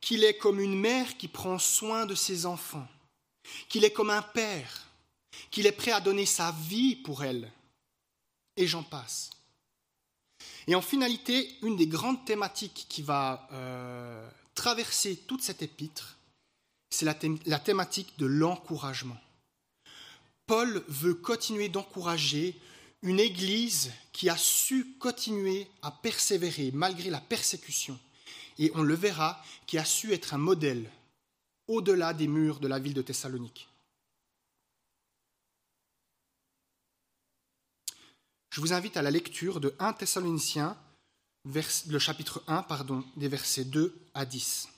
qu'il 0.00 0.24
est 0.24 0.36
comme 0.36 0.58
une 0.58 0.78
mère 0.78 1.16
qui 1.16 1.28
prend 1.28 1.60
soin 1.60 2.06
de 2.06 2.16
ses 2.16 2.44
enfants, 2.44 2.88
qu'il 3.68 3.84
est 3.84 3.92
comme 3.92 4.10
un 4.10 4.22
père 4.22 4.88
qu'il 5.50 5.66
est 5.66 5.72
prêt 5.72 5.92
à 5.92 6.00
donner 6.00 6.26
sa 6.26 6.52
vie 6.52 6.96
pour 6.96 7.22
elle. 7.22 7.50
Et 8.56 8.66
j'en 8.66 8.82
passe. 8.82 9.30
Et 10.68 10.74
en 10.74 10.82
finalité, 10.82 11.56
une 11.62 11.76
des 11.76 11.86
grandes 11.86 12.26
thématiques 12.26 12.84
qui 12.90 13.00
va 13.00 13.48
euh, 13.52 14.30
traverser 14.54 15.16
toute 15.16 15.40
cette 15.40 15.62
épître, 15.62 16.18
c'est 16.90 17.06
la, 17.06 17.16
la 17.46 17.58
thématique 17.58 18.18
de 18.18 18.26
l'encouragement. 18.26 19.16
Paul 20.46 20.84
veut 20.88 21.14
continuer 21.14 21.70
d'encourager 21.70 22.54
une 23.00 23.18
Église 23.18 23.92
qui 24.12 24.28
a 24.28 24.36
su 24.36 24.94
continuer 24.98 25.68
à 25.80 25.90
persévérer 25.90 26.70
malgré 26.74 27.08
la 27.08 27.20
persécution. 27.20 27.98
Et 28.58 28.70
on 28.74 28.82
le 28.82 28.94
verra, 28.94 29.42
qui 29.66 29.78
a 29.78 29.86
su 29.86 30.12
être 30.12 30.34
un 30.34 30.38
modèle 30.38 30.90
au-delà 31.66 32.12
des 32.12 32.28
murs 32.28 32.60
de 32.60 32.68
la 32.68 32.78
ville 32.78 32.94
de 32.94 33.02
Thessalonique. 33.02 33.68
Je 38.58 38.60
vous 38.60 38.72
invite 38.72 38.96
à 38.96 39.02
la 39.02 39.12
lecture 39.12 39.60
de 39.60 39.72
1 39.78 39.92
Thessaloniciens, 39.92 40.76
le 41.44 41.98
chapitre 42.00 42.42
1, 42.48 42.64
pardon, 42.64 43.04
des 43.16 43.28
versets 43.28 43.64
2 43.64 43.96
à 44.14 44.26
10. 44.26 44.68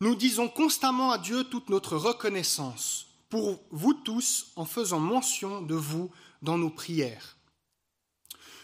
Nous 0.00 0.16
disons 0.16 0.48
constamment 0.48 1.12
à 1.12 1.18
Dieu 1.18 1.44
toute 1.44 1.68
notre 1.68 1.96
reconnaissance 1.96 3.06
pour 3.28 3.62
vous 3.70 3.94
tous 3.94 4.48
en 4.56 4.64
faisant 4.64 4.98
mention 4.98 5.62
de 5.62 5.76
vous 5.76 6.10
dans 6.42 6.58
nos 6.58 6.70
prières. 6.70 7.36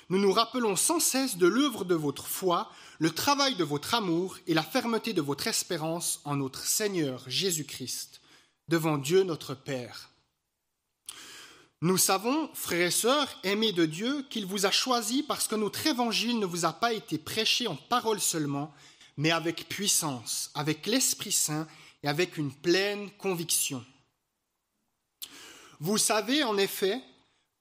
nous 0.08 0.18
nous 0.18 0.32
rappelons 0.32 0.74
sans 0.74 0.98
cesse 0.98 1.36
de 1.36 1.46
l'œuvre 1.46 1.84
de 1.84 1.94
votre 1.94 2.26
foi, 2.26 2.72
le 2.98 3.12
travail 3.12 3.54
de 3.54 3.62
votre 3.62 3.94
amour 3.94 4.36
et 4.48 4.54
la 4.54 4.64
fermeté 4.64 5.12
de 5.12 5.22
votre 5.22 5.46
espérance 5.46 6.20
en 6.24 6.34
notre 6.34 6.64
Seigneur 6.64 7.22
Jésus-Christ, 7.28 8.20
devant 8.66 8.98
Dieu 8.98 9.22
notre 9.22 9.54
Père. 9.54 10.10
Nous 11.82 11.98
savons, 11.98 12.48
frères 12.54 12.86
et 12.86 12.90
sœurs, 12.90 13.28
aimés 13.42 13.72
de 13.72 13.84
Dieu, 13.84 14.24
qu'il 14.30 14.46
vous 14.46 14.64
a 14.64 14.70
choisis 14.70 15.22
parce 15.22 15.46
que 15.46 15.54
notre 15.54 15.86
évangile 15.86 16.38
ne 16.38 16.46
vous 16.46 16.64
a 16.64 16.72
pas 16.72 16.94
été 16.94 17.18
prêché 17.18 17.66
en 17.66 17.76
parole 17.76 18.20
seulement, 18.20 18.72
mais 19.18 19.30
avec 19.30 19.68
puissance, 19.68 20.50
avec 20.54 20.86
l'Esprit 20.86 21.32
Saint 21.32 21.66
et 22.02 22.08
avec 22.08 22.38
une 22.38 22.52
pleine 22.52 23.10
conviction. 23.18 23.84
Vous 25.78 25.98
savez 25.98 26.44
en 26.44 26.56
effet 26.56 27.02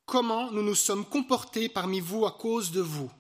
comment 0.06 0.50
nous 0.50 0.64
nous 0.64 0.76
sommes 0.76 1.06
comportés 1.06 1.68
parmi 1.68 2.00
vous 2.00 2.26
à 2.26 2.32
cause 2.32 2.72
de 2.72 2.82
vous. 2.82 3.12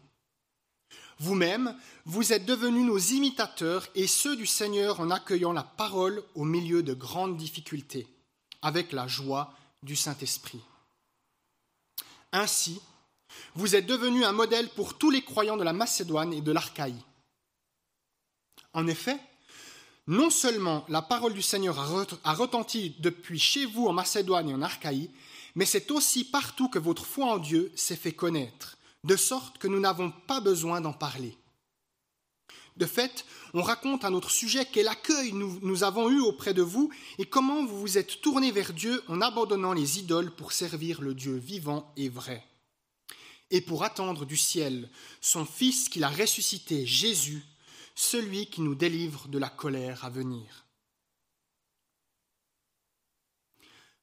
Vous-même, 1.19 1.77
vous 2.05 2.31
êtes 2.31 2.45
devenus 2.45 2.85
nos 2.85 2.97
imitateurs 2.97 3.85
et 3.95 4.07
ceux 4.07 4.37
du 4.37 4.45
Seigneur 4.45 5.01
en 5.01 5.11
accueillant 5.11 5.51
la 5.51 5.63
parole 5.63 6.23
au 6.35 6.45
milieu 6.45 6.83
de 6.83 6.93
grandes 6.93 7.35
difficultés, 7.35 8.07
avec 8.61 8.93
la 8.93 9.07
joie 9.07 9.53
du 9.83 9.97
Saint-Esprit. 9.97 10.61
Ainsi, 12.35 12.81
vous 13.55 13.77
êtes 13.77 13.85
devenus 13.85 14.25
un 14.25 14.33
modèle 14.33 14.67
pour 14.67 14.97
tous 14.97 15.09
les 15.09 15.21
croyants 15.21 15.55
de 15.55 15.63
la 15.63 15.71
Macédoine 15.71 16.33
et 16.33 16.41
de 16.41 16.51
l'Archaïe. 16.51 17.01
En 18.73 18.87
effet, 18.87 19.17
non 20.07 20.29
seulement 20.29 20.85
la 20.89 21.01
parole 21.01 21.33
du 21.33 21.41
Seigneur 21.41 21.79
a 21.79 22.33
retenti 22.33 22.93
depuis 22.99 23.39
chez 23.39 23.65
vous 23.65 23.87
en 23.87 23.93
Macédoine 23.93 24.49
et 24.49 24.53
en 24.53 24.61
Archaïe, 24.61 25.09
mais 25.55 25.65
c'est 25.65 25.89
aussi 25.91 26.25
partout 26.25 26.67
que 26.67 26.77
votre 26.77 27.05
foi 27.05 27.27
en 27.27 27.37
Dieu 27.37 27.71
s'est 27.73 27.95
fait 27.95 28.11
connaître, 28.11 28.77
de 29.05 29.15
sorte 29.15 29.57
que 29.57 29.69
nous 29.69 29.79
n'avons 29.79 30.11
pas 30.11 30.41
besoin 30.41 30.81
d'en 30.81 30.91
parler. 30.91 31.37
De 32.75 32.85
fait, 32.85 33.25
on 33.53 33.61
raconte 33.61 34.03
à 34.03 34.09
notre 34.09 34.29
sujet 34.29 34.67
quel 34.69 34.89
accueil 34.89 35.31
nous, 35.31 35.83
avons 35.83 36.09
eu 36.09 36.19
auprès 36.19 36.53
de 36.53 36.61
vous 36.61 36.91
et 37.17 37.25
comment 37.25 37.65
vous 37.65 37.79
vous 37.79 37.97
êtes 37.97 38.19
tournés 38.21 38.51
vers 38.51 38.73
Dieu 38.73 39.01
en 39.07 39.21
abandonnant 39.21 39.71
les 39.71 39.99
idoles 39.99 40.35
pour 40.35 40.51
servir 40.51 41.01
le 41.01 41.13
Dieu 41.13 41.37
vivant 41.37 41.93
et 41.95 42.09
vrai. 42.09 42.45
Et 43.51 43.61
pour 43.61 43.83
attendre 43.83 44.25
du 44.25 44.35
ciel 44.35 44.89
son 45.21 45.45
Fils 45.45 45.87
qu'il 45.87 46.03
a 46.03 46.09
ressuscité, 46.09 46.85
Jésus, 46.85 47.45
celui 47.95 48.47
qui 48.47 48.59
nous 48.61 48.75
délivre 48.75 49.29
de 49.29 49.37
la 49.37 49.49
colère 49.49 50.03
à 50.03 50.09
venir. 50.09 50.65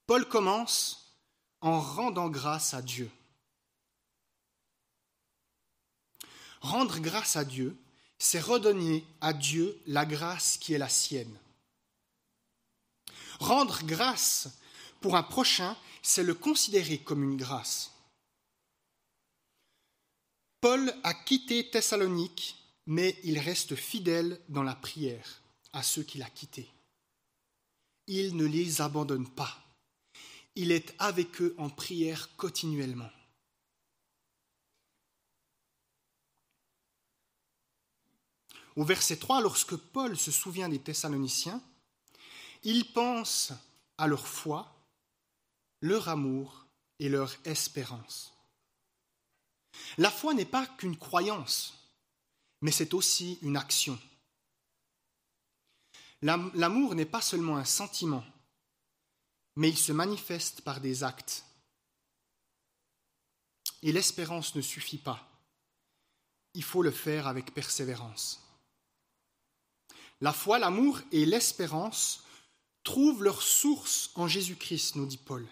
Paul 0.07 0.27
commence 0.27 1.15
en 1.61 1.79
rendant 1.79 2.31
grâce 2.31 2.73
à 2.73 2.81
Dieu. 2.81 3.11
Rendre 6.63 6.99
grâce 7.01 7.37
à 7.37 7.45
Dieu, 7.45 7.77
c'est 8.25 8.39
redonner 8.39 9.05
à 9.21 9.33
Dieu 9.33 9.77
la 9.89 10.07
grâce 10.07 10.57
qui 10.57 10.75
est 10.75 10.79
la 10.79 10.89
sienne. 10.89 11.37
Rendre 13.41 13.83
grâce 13.83 14.49
pour 15.01 15.17
un 15.17 15.25
prochain, 15.25 15.77
c'est 16.03 16.23
le 16.23 16.35
considérer 16.35 16.99
comme 16.99 17.25
une 17.25 17.37
grâce. 17.37 17.91
Paul 20.61 20.95
a 21.03 21.15
quitté 21.15 21.69
Thessalonique 21.69 22.57
mais 22.87 23.19
il 23.25 23.41
reste 23.41 23.75
fidèle 23.75 24.41
dans 24.49 24.63
la 24.63 24.77
prière 24.77 25.43
à 25.73 25.83
ceux 25.83 26.05
qu'il 26.05 26.23
a 26.23 26.31
quittés. 26.31 26.71
Il 28.07 28.37
ne 28.37 28.45
les 28.45 28.81
abandonne 28.83 29.29
pas. 29.29 29.59
Il 30.55 30.71
est 30.71 30.95
avec 31.01 31.41
eux 31.41 31.57
en 31.59 31.71
prière 31.71 32.29
continuellement. 32.37 33.11
Au 38.77 38.85
verset 38.85 39.17
3, 39.17 39.41
lorsque 39.41 39.77
Paul 39.77 40.17
se 40.17 40.31
souvient 40.31 40.69
des 40.69 40.79
Thessaloniciens, 40.79 41.63
il 42.63 42.93
pense 42.93 43.53
à 43.99 44.07
leur 44.07 44.27
foi, 44.27 44.75
leur 45.81 46.09
amour 46.09 46.67
et 46.99 47.09
leur 47.09 47.35
espérance. 47.45 48.33
La 49.99 50.11
foi 50.11 50.35
n'est 50.35 50.45
pas 50.45 50.67
qu'une 50.67 50.97
croyance, 50.97 51.75
mais 52.61 52.71
c'est 52.71 52.95
aussi 52.95 53.39
une 53.43 53.57
action. 53.57 53.99
L'amour 56.23 56.95
n'est 56.95 57.05
pas 57.05 57.21
seulement 57.21 57.57
un 57.57 57.65
sentiment, 57.65 58.25
mais 59.57 59.69
il 59.69 59.77
se 59.77 59.93
manifeste 59.93 60.61
par 60.61 60.81
des 60.81 61.03
actes. 61.03 61.45
Et 63.83 63.93
l'espérance 63.93 64.55
ne 64.55 64.63
suffit 64.63 64.99
pas. 64.99 65.29
Il 66.55 66.63
faut 66.63 66.83
le 66.83 66.93
faire 66.93 67.27
avec 67.27 67.53
persévérance. 67.53 68.42
La 70.23 70.33
foi, 70.33 70.61
l'amour 70.61 71.01
et 71.11 71.27
l'espérance 71.27 72.23
trouvent 72.85 73.25
leur 73.25 73.43
source 73.43 74.13
en 74.15 74.29
Jésus-Christ, 74.29 74.95
nous 74.95 75.05
dit 75.05 75.17
Paul. 75.17 75.45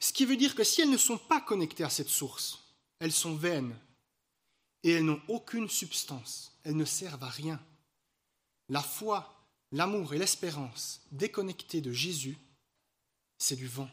Ce 0.00 0.14
qui 0.14 0.24
veut 0.24 0.38
dire 0.38 0.54
que 0.54 0.64
si 0.64 0.80
elles 0.80 0.90
ne 0.90 0.96
sont 0.96 1.18
pas 1.18 1.42
connectées 1.42 1.84
à 1.84 1.90
cette 1.90 2.08
source, 2.08 2.64
elles 2.98 3.12
sont 3.12 3.34
vaines, 3.34 3.78
et 4.82 4.92
elles 4.92 5.04
n'ont 5.04 5.20
aucune 5.28 5.68
substance, 5.68 6.58
elles 6.64 6.76
ne 6.76 6.86
servent 6.86 7.24
à 7.24 7.28
rien. 7.28 7.62
La 8.70 8.82
foi, 8.82 9.44
l'amour 9.70 10.14
et 10.14 10.18
l'espérance 10.18 11.02
déconnectés 11.12 11.82
de 11.82 11.92
Jésus, 11.92 12.38
c'est 13.36 13.56
du 13.56 13.66
vent. 13.66 13.90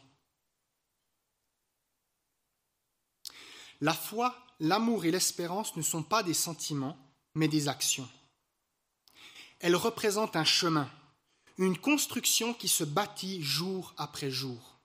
La 3.82 3.92
foi, 3.92 4.34
l'amour 4.58 5.04
et 5.04 5.10
l'espérance 5.10 5.76
ne 5.76 5.82
sont 5.82 6.02
pas 6.02 6.22
des 6.22 6.32
sentiments, 6.32 6.96
mais 7.38 7.48
des 7.48 7.68
actions. 7.68 8.08
Elles 9.60 9.76
représentent 9.76 10.36
un 10.36 10.44
chemin, 10.44 10.90
une 11.56 11.78
construction 11.78 12.52
qui 12.52 12.68
se 12.68 12.84
bâtit 12.84 13.42
jour 13.42 13.94
après 13.96 14.30
jour. 14.30 14.78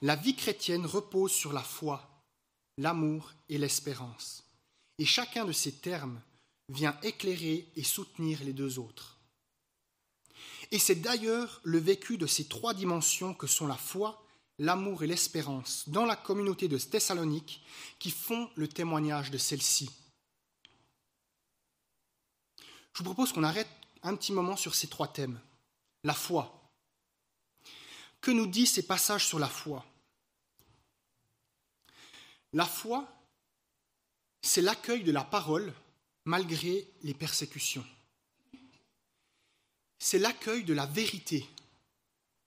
La 0.00 0.16
vie 0.16 0.36
chrétienne 0.36 0.86
repose 0.86 1.32
sur 1.32 1.52
la 1.52 1.62
foi, 1.62 2.24
l'amour 2.76 3.32
et 3.48 3.58
l'espérance 3.58 4.42
et 4.98 5.04
chacun 5.04 5.44
de 5.44 5.52
ces 5.52 5.72
termes 5.72 6.20
vient 6.68 6.96
éclairer 7.02 7.68
et 7.76 7.82
soutenir 7.82 8.42
les 8.44 8.52
deux 8.52 8.78
autres. 8.78 9.18
Et 10.70 10.78
c'est 10.78 10.94
d'ailleurs 11.00 11.60
le 11.64 11.78
vécu 11.78 12.18
de 12.18 12.26
ces 12.26 12.44
trois 12.44 12.72
dimensions 12.72 13.34
que 13.34 13.46
sont 13.46 13.66
la 13.66 13.76
foi, 13.76 14.24
l'amour 14.58 15.02
et 15.02 15.06
l'espérance 15.06 15.88
dans 15.88 16.06
la 16.06 16.16
communauté 16.16 16.68
de 16.68 16.78
Thessalonique 16.78 17.62
qui 17.98 18.10
font 18.10 18.48
le 18.54 18.68
témoignage 18.68 19.30
de 19.30 19.38
celle-ci. 19.38 19.90
Je 22.92 22.98
vous 22.98 23.04
propose 23.04 23.32
qu'on 23.32 23.44
arrête 23.44 23.70
un 24.02 24.16
petit 24.16 24.32
moment 24.32 24.56
sur 24.56 24.74
ces 24.74 24.88
trois 24.88 25.08
thèmes. 25.08 25.40
La 26.04 26.14
foi. 26.14 26.70
Que 28.20 28.30
nous 28.30 28.46
disent 28.46 28.72
ces 28.72 28.86
passages 28.86 29.26
sur 29.26 29.38
la 29.38 29.48
foi? 29.48 29.84
La 32.52 32.66
foi, 32.66 33.08
c'est 34.42 34.60
l'accueil 34.60 35.04
de 35.04 35.12
la 35.12 35.24
parole 35.24 35.72
malgré 36.24 36.86
les 37.02 37.14
persécutions. 37.14 37.86
C'est 39.98 40.18
l'accueil 40.18 40.64
de 40.64 40.74
la 40.74 40.86
vérité 40.86 41.48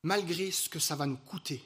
malgré 0.04 0.52
ce 0.52 0.70
que 0.70 0.80
ça 0.80 0.96
va 0.96 1.08
nous 1.08 1.18
coûter. 1.18 1.64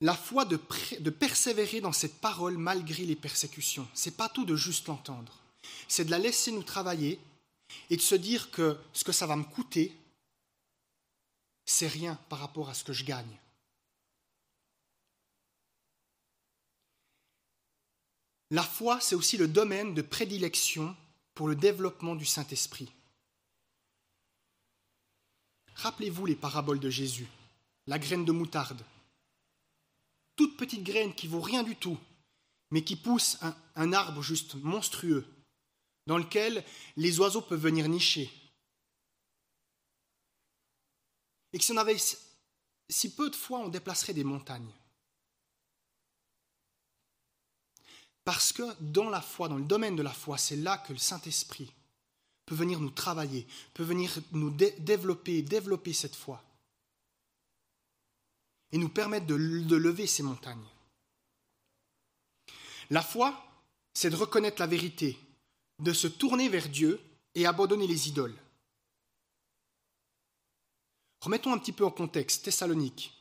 La 0.00 0.16
foi 0.16 0.44
de, 0.44 0.58
de 0.98 1.10
persévérer 1.10 1.80
dans 1.80 1.92
cette 1.92 2.20
parole 2.20 2.58
malgré 2.58 3.04
les 3.04 3.14
persécutions. 3.14 3.88
C'est 3.94 4.16
pas 4.16 4.28
tout 4.28 4.44
de 4.44 4.56
juste 4.56 4.88
l'entendre. 4.88 5.41
C'est 5.88 6.04
de 6.04 6.10
la 6.10 6.18
laisser 6.18 6.52
nous 6.52 6.62
travailler 6.62 7.20
et 7.90 7.96
de 7.96 8.02
se 8.02 8.14
dire 8.14 8.50
que 8.50 8.78
ce 8.92 9.04
que 9.04 9.12
ça 9.12 9.26
va 9.26 9.36
me 9.36 9.44
coûter, 9.44 9.96
c'est 11.64 11.88
rien 11.88 12.16
par 12.28 12.38
rapport 12.38 12.68
à 12.68 12.74
ce 12.74 12.84
que 12.84 12.92
je 12.92 13.04
gagne. 13.04 13.38
La 18.50 18.62
foi, 18.62 19.00
c'est 19.00 19.14
aussi 19.14 19.38
le 19.38 19.48
domaine 19.48 19.94
de 19.94 20.02
prédilection 20.02 20.94
pour 21.34 21.48
le 21.48 21.56
développement 21.56 22.14
du 22.14 22.26
Saint-Esprit. 22.26 22.92
Rappelez-vous 25.76 26.26
les 26.26 26.36
paraboles 26.36 26.80
de 26.80 26.90
Jésus, 26.90 27.26
la 27.86 27.98
graine 27.98 28.26
de 28.26 28.32
moutarde, 28.32 28.84
toute 30.36 30.58
petite 30.58 30.84
graine 30.84 31.14
qui 31.14 31.28
vaut 31.28 31.40
rien 31.40 31.62
du 31.62 31.76
tout, 31.76 31.98
mais 32.70 32.84
qui 32.84 32.96
pousse 32.96 33.38
un, 33.40 33.56
un 33.76 33.92
arbre 33.94 34.20
juste 34.22 34.54
monstrueux, 34.56 35.26
dans 36.06 36.18
lequel 36.18 36.64
les 36.96 37.20
oiseaux 37.20 37.42
peuvent 37.42 37.60
venir 37.60 37.88
nicher. 37.88 38.30
Et 41.52 41.58
que 41.58 41.64
si 41.64 41.72
on 41.72 41.76
avait 41.76 41.96
si 42.88 43.14
peu 43.14 43.30
de 43.30 43.36
foi, 43.36 43.58
on 43.60 43.68
déplacerait 43.68 44.14
des 44.14 44.24
montagnes. 44.24 44.72
Parce 48.24 48.52
que 48.52 48.62
dans 48.80 49.10
la 49.10 49.20
foi, 49.20 49.48
dans 49.48 49.58
le 49.58 49.64
domaine 49.64 49.96
de 49.96 50.02
la 50.02 50.12
foi, 50.12 50.38
c'est 50.38 50.56
là 50.56 50.78
que 50.78 50.92
le 50.92 50.98
Saint-Esprit 50.98 51.72
peut 52.46 52.54
venir 52.54 52.80
nous 52.80 52.90
travailler, 52.90 53.46
peut 53.74 53.82
venir 53.82 54.16
nous 54.32 54.50
développer, 54.50 55.42
développer 55.42 55.92
cette 55.92 56.16
foi. 56.16 56.42
et 58.72 58.78
nous 58.78 58.88
permettre 58.88 59.26
de, 59.26 59.36
de 59.36 59.76
lever 59.76 60.06
ces 60.06 60.22
montagnes. 60.22 60.66
La 62.90 63.02
foi, 63.02 63.46
c'est 63.94 64.10
de 64.10 64.16
reconnaître 64.16 64.60
la 64.60 64.66
vérité, 64.66 65.18
de 65.82 65.92
se 65.92 66.06
tourner 66.06 66.48
vers 66.48 66.68
Dieu 66.68 67.00
et 67.34 67.46
abandonner 67.46 67.86
les 67.86 68.08
idoles. 68.08 68.36
Remettons 71.20 71.52
un 71.52 71.58
petit 71.58 71.72
peu 71.72 71.84
en 71.84 71.90
contexte 71.90 72.44
Thessalonique. 72.44 73.12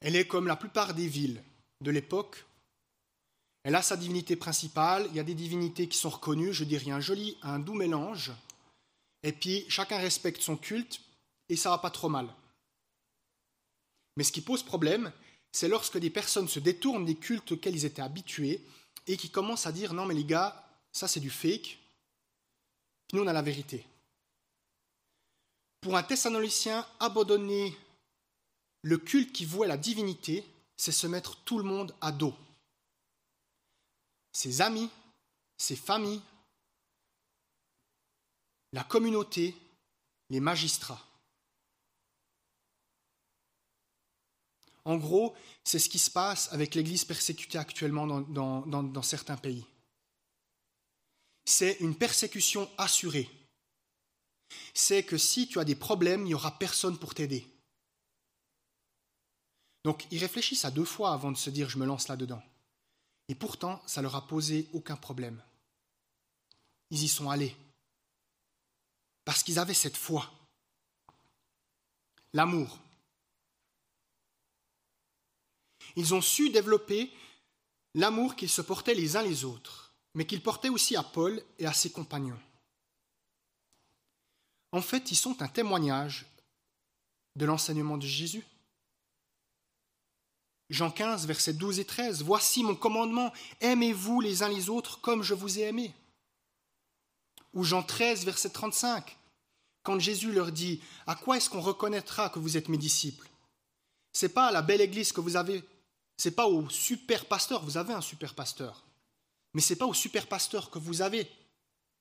Elle 0.00 0.16
est 0.16 0.26
comme 0.26 0.46
la 0.46 0.56
plupart 0.56 0.94
des 0.94 1.06
villes 1.06 1.42
de 1.80 1.90
l'époque. 1.90 2.44
Elle 3.62 3.74
a 3.74 3.82
sa 3.82 3.96
divinité 3.96 4.36
principale, 4.36 5.06
il 5.10 5.16
y 5.16 5.20
a 5.20 5.24
des 5.24 5.34
divinités 5.34 5.88
qui 5.88 5.96
sont 5.96 6.10
reconnues, 6.10 6.52
je 6.52 6.64
dirais 6.64 6.90
un 6.90 7.00
joli, 7.00 7.36
un 7.42 7.58
doux 7.58 7.74
mélange. 7.74 8.32
Et 9.22 9.32
puis 9.32 9.64
chacun 9.68 9.98
respecte 9.98 10.42
son 10.42 10.56
culte 10.56 11.00
et 11.48 11.56
ça 11.56 11.70
va 11.70 11.78
pas 11.78 11.90
trop 11.90 12.08
mal. 12.08 12.28
Mais 14.16 14.24
ce 14.24 14.32
qui 14.32 14.42
pose 14.42 14.62
problème, 14.62 15.12
c'est 15.50 15.68
lorsque 15.68 15.98
des 15.98 16.10
personnes 16.10 16.48
se 16.48 16.60
détournent 16.60 17.06
des 17.06 17.16
cultes 17.16 17.52
auxquels 17.52 17.74
ils 17.74 17.86
étaient 17.86 18.02
habitués 18.02 18.64
et 19.06 19.16
qui 19.16 19.30
commencent 19.30 19.66
à 19.66 19.72
dire 19.72 19.94
non 19.94 20.06
mais 20.06 20.14
les 20.14 20.24
gars, 20.24 20.64
ça 20.92 21.08
c'est 21.08 21.20
du 21.20 21.30
fake, 21.30 21.78
nous 23.14 23.22
on 23.22 23.26
a 23.26 23.32
la 23.32 23.42
vérité. 23.42 23.86
Pour 25.80 25.96
un 25.96 26.02
Thessalonicien, 26.02 26.86
abandonner 26.98 27.76
le 28.82 28.98
culte 28.98 29.32
qui 29.32 29.44
vouait 29.44 29.68
la 29.68 29.76
divinité, 29.76 30.44
c'est 30.76 30.92
se 30.92 31.06
mettre 31.06 31.36
tout 31.44 31.58
le 31.58 31.64
monde 31.64 31.94
à 32.00 32.10
dos. 32.10 32.34
Ses 34.32 34.60
amis, 34.60 34.90
ses 35.56 35.76
familles, 35.76 36.20
la 38.72 38.82
communauté, 38.82 39.54
les 40.30 40.40
magistrats. 40.40 41.06
En 44.84 44.96
gros, 44.96 45.34
c'est 45.62 45.78
ce 45.78 45.88
qui 45.88 45.98
se 45.98 46.10
passe 46.10 46.52
avec 46.52 46.74
l'Église 46.74 47.04
persécutée 47.04 47.58
actuellement 47.58 48.06
dans, 48.06 48.62
dans 48.66 49.02
certains 49.02 49.36
pays. 49.36 49.64
C'est 51.44 51.78
une 51.80 51.96
persécution 51.96 52.70
assurée. 52.78 53.30
C'est 54.72 55.04
que 55.04 55.18
si 55.18 55.48
tu 55.48 55.58
as 55.58 55.64
des 55.64 55.74
problèmes, 55.74 56.22
il 56.22 56.28
n'y 56.28 56.34
aura 56.34 56.58
personne 56.58 56.98
pour 56.98 57.14
t'aider. 57.14 57.46
Donc 59.84 60.06
ils 60.10 60.18
réfléchissent 60.18 60.64
à 60.64 60.70
deux 60.70 60.84
fois 60.84 61.12
avant 61.12 61.30
de 61.30 61.36
se 61.36 61.50
dire 61.50 61.68
je 61.68 61.78
me 61.78 61.86
lance 61.86 62.08
là-dedans. 62.08 62.42
Et 63.28 63.34
pourtant, 63.34 63.82
ça 63.86 64.02
leur 64.02 64.16
a 64.16 64.26
posé 64.26 64.68
aucun 64.72 64.96
problème. 64.96 65.42
Ils 66.90 67.04
y 67.04 67.08
sont 67.08 67.30
allés. 67.30 67.56
Parce 69.24 69.42
qu'ils 69.42 69.58
avaient 69.58 69.74
cette 69.74 69.96
foi. 69.96 70.30
L'amour. 72.32 72.78
Ils 75.96 76.14
ont 76.14 76.20
su 76.20 76.50
développer 76.50 77.12
l'amour 77.94 78.36
qu'ils 78.36 78.50
se 78.50 78.62
portaient 78.62 78.94
les 78.94 79.16
uns 79.16 79.22
les 79.22 79.44
autres, 79.44 79.83
mais 80.14 80.26
qu'ils 80.26 80.42
portaient 80.42 80.68
aussi 80.68 80.96
à 80.96 81.02
Paul 81.02 81.42
et 81.58 81.66
à 81.66 81.72
ses 81.72 81.90
compagnons. 81.90 82.38
En 84.72 84.82
fait, 84.82 85.10
ils 85.10 85.16
sont 85.16 85.42
un 85.42 85.48
témoignage 85.48 86.26
de 87.36 87.44
l'enseignement 87.44 87.96
de 87.96 88.06
Jésus. 88.06 88.44
Jean 90.70 90.90
15, 90.90 91.26
versets 91.26 91.52
12 91.52 91.80
et 91.80 91.84
13, 91.84 92.22
Voici 92.22 92.64
mon 92.64 92.74
commandement, 92.74 93.32
aimez-vous 93.60 94.20
les 94.20 94.42
uns 94.42 94.48
les 94.48 94.70
autres 94.70 95.00
comme 95.00 95.22
je 95.22 95.34
vous 95.34 95.58
ai 95.58 95.62
aimé. 95.62 95.94
Ou 97.52 97.62
Jean 97.62 97.82
13, 97.82 98.24
verset 98.24 98.50
35, 98.50 99.16
quand 99.82 99.98
Jésus 99.98 100.32
leur 100.32 100.50
dit, 100.50 100.80
À 101.06 101.14
quoi 101.14 101.36
est-ce 101.36 101.50
qu'on 101.50 101.60
reconnaîtra 101.60 102.30
que 102.30 102.38
vous 102.38 102.56
êtes 102.56 102.68
mes 102.68 102.78
disciples? 102.78 103.28
C'est 104.12 104.30
pas 104.30 104.46
à 104.48 104.52
la 104.52 104.62
belle 104.62 104.80
église 104.80 105.12
que 105.12 105.20
vous 105.20 105.36
avez 105.36 105.64
c'est 106.16 106.30
pas 106.30 106.46
au 106.46 106.68
super 106.70 107.26
pasteur, 107.26 107.64
vous 107.64 107.76
avez 107.76 107.92
un 107.92 108.00
super 108.00 108.34
pasteur, 108.34 108.83
mais 109.54 109.60
c'est 109.60 109.76
pas 109.76 109.86
au 109.86 109.94
super 109.94 110.26
pasteur 110.26 110.70
que 110.70 110.78
vous 110.78 111.02
avez 111.02 111.30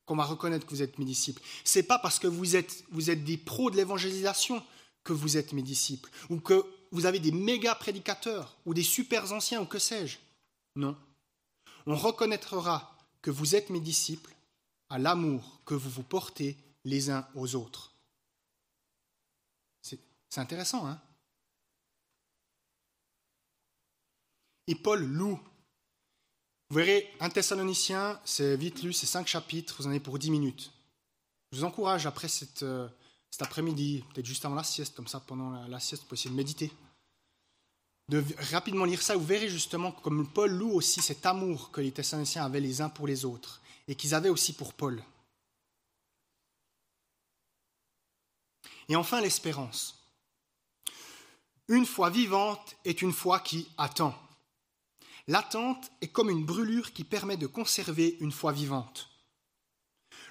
qu'on 0.06 0.18
va 0.18 0.26
reconnaître 0.26 0.66
que 0.66 0.72
vous 0.72 0.82
êtes 0.82 1.00
mes 1.00 1.06
disciples. 1.06 1.42
C'est 1.64 1.84
pas 1.84 1.98
parce 1.98 2.20
que 2.20 2.28
vous 2.28 2.58
êtes, 2.58 2.84
vous 2.92 3.10
êtes 3.10 3.24
des 3.24 3.38
pros 3.38 3.72
de 3.72 3.78
l'évangélisation 3.78 4.62
que 5.06 5.14
vous 5.14 5.38
êtes 5.38 5.54
mes 5.54 5.62
disciples, 5.62 6.10
ou 6.30 6.42
que 6.42 6.66
vous 6.92 7.06
avez 7.06 7.20
des 7.20 7.32
méga 7.32 7.74
prédicateurs, 7.76 8.58
ou 8.66 8.74
des 8.74 8.84
super 8.84 9.32
anciens, 9.32 9.62
ou 9.62 9.66
que 9.66 9.80
sais-je. 9.80 10.18
Non. 10.76 10.98
On 11.86 11.96
reconnaîtra 11.96 12.98
que 13.22 13.32
vous 13.32 13.56
êtes 13.56 13.70
mes 13.70 13.80
disciples 13.80 14.34
à 14.90 15.00
l'amour 15.00 15.62
que 15.66 15.74
vous 15.74 15.90
vous 15.90 16.04
portez 16.04 16.58
les 16.84 17.10
uns 17.10 17.26
aux 17.36 17.56
autres. 17.56 17.94
C'est 19.82 20.42
intéressant, 20.42 20.86
hein 20.88 21.00
et 24.68 24.76
Paul 24.76 25.04
loue. 25.04 25.40
Vous 26.74 26.80
verrez, 26.80 27.08
un 27.20 27.30
Thessalonicien, 27.30 28.20
c'est 28.26 28.58
vite 28.58 28.82
lu, 28.82 28.94
c'est 28.94 29.06
cinq 29.06 29.28
chapitres, 29.28 29.76
vous 29.78 29.86
en 29.86 29.92
avez 29.92 30.00
pour 30.00 30.18
dix 30.18 30.32
minutes. 30.32 30.72
Je 31.52 31.60
vous 31.60 31.66
encourage 31.66 32.08
après 32.08 32.28
euh, 32.64 32.90
cet 33.30 33.42
après-midi, 33.44 34.04
peut-être 34.12 34.26
juste 34.26 34.44
avant 34.44 34.56
la 34.56 34.64
sieste, 34.64 34.96
comme 34.96 35.06
ça 35.06 35.20
pendant 35.20 35.52
la, 35.68 35.80
sieste, 35.80 36.06
pour 36.06 36.16
essayer 36.16 36.32
de 36.32 36.36
méditer, 36.36 36.72
de 38.10 38.24
rapidement 38.52 38.86
lire 38.86 39.04
ça. 39.04 39.16
Vous 39.16 39.24
verrez 39.24 39.50
justement 39.50 39.92
comme 39.92 40.28
Paul 40.28 40.50
loue 40.50 40.72
aussi 40.72 41.00
cet 41.04 41.28
amour 41.28 41.70
que 41.70 41.80
les 41.80 41.92
Thessaloniciens 41.92 42.44
avaient 42.44 42.60
les 42.60 42.82
uns 42.82 42.90
pour 42.90 43.06
les 43.06 43.24
autres 43.24 43.62
et 43.88 43.94
qu'ils 43.94 44.16
avaient 44.16 44.30
aussi 44.30 44.54
pour 44.54 44.74
Paul. 44.74 45.04
Et 48.90 48.96
enfin 48.96 49.22
l'espérance. 49.22 50.10
Une 51.68 51.86
foi 51.86 52.10
vivante 52.10 52.78
est 52.84 53.04
une 53.04 53.14
foi 53.14 53.42
qui 53.42 53.68
attend. 53.78 54.18
L'attente 55.28 55.92
est 56.02 56.10
comme 56.10 56.30
une 56.30 56.46
brûlure 56.46 56.92
qui 56.92 57.04
permet 57.04 57.38
de 57.38 57.48
conserver 57.48 58.18
une 58.20 58.32
foi 58.32 58.52
vivante. 58.52 59.10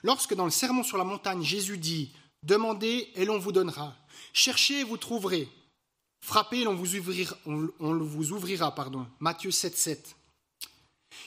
Lorsque 0.02 0.35
dans 0.35 0.44
le 0.44 0.50
Sermon 0.50 0.83
sur 0.83 0.98
la 0.98 1.05
montagne, 1.05 1.42
Jésus 1.42 1.78
dit 1.78 2.12
Demandez 2.42 3.11
et 3.14 3.24
l'on 3.24 3.38
vous 3.38 3.52
donnera, 3.52 3.96
cherchez 4.33 4.81
et 4.81 4.85
vous 4.85 4.96
trouverez, 4.96 5.48
frappez 6.20 6.61
et 6.61 6.64
l'on 6.64 6.74
vous 6.74 8.33
ouvrira, 8.33 8.74
pardon. 8.74 9.07
Matthieu 9.20 9.50
7, 9.50 9.76
7. 9.76 10.16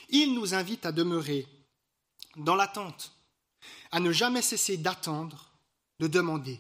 Il 0.09 0.33
nous 0.33 0.53
invite 0.53 0.85
à 0.85 0.91
demeurer 0.91 1.47
dans 2.35 2.55
l'attente, 2.55 3.13
à 3.91 3.99
ne 3.99 4.11
jamais 4.11 4.41
cesser 4.41 4.77
d'attendre, 4.77 5.51
de 5.99 6.07
demander, 6.07 6.59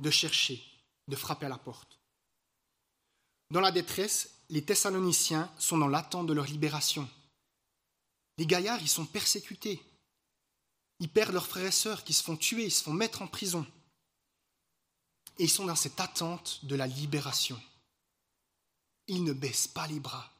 de 0.00 0.10
chercher, 0.10 0.62
de 1.08 1.16
frapper 1.16 1.46
à 1.46 1.50
la 1.50 1.58
porte. 1.58 1.98
Dans 3.50 3.60
la 3.60 3.72
détresse, 3.72 4.35
les 4.48 4.62
Thessaloniciens 4.62 5.52
sont 5.58 5.78
dans 5.78 5.88
l'attente 5.88 6.26
de 6.26 6.32
leur 6.32 6.46
libération. 6.46 7.08
Les 8.38 8.46
gaillards, 8.46 8.80
ils 8.80 8.88
sont 8.88 9.06
persécutés. 9.06 9.82
Ils 11.00 11.08
perdent 11.08 11.32
leurs 11.32 11.46
frères 11.46 11.66
et 11.66 11.72
sœurs 11.72 12.04
qui 12.04 12.12
se 12.12 12.22
font 12.22 12.36
tuer, 12.36 12.64
ils 12.64 12.72
se 12.72 12.82
font 12.82 12.92
mettre 12.92 13.22
en 13.22 13.26
prison. 13.26 13.66
Et 15.38 15.44
ils 15.44 15.50
sont 15.50 15.66
dans 15.66 15.76
cette 15.76 16.00
attente 16.00 16.64
de 16.64 16.76
la 16.76 16.86
libération. 16.86 17.60
Ils 19.08 19.24
ne 19.24 19.32
baissent 19.32 19.68
pas 19.68 19.86
les 19.86 20.00
bras. 20.00 20.32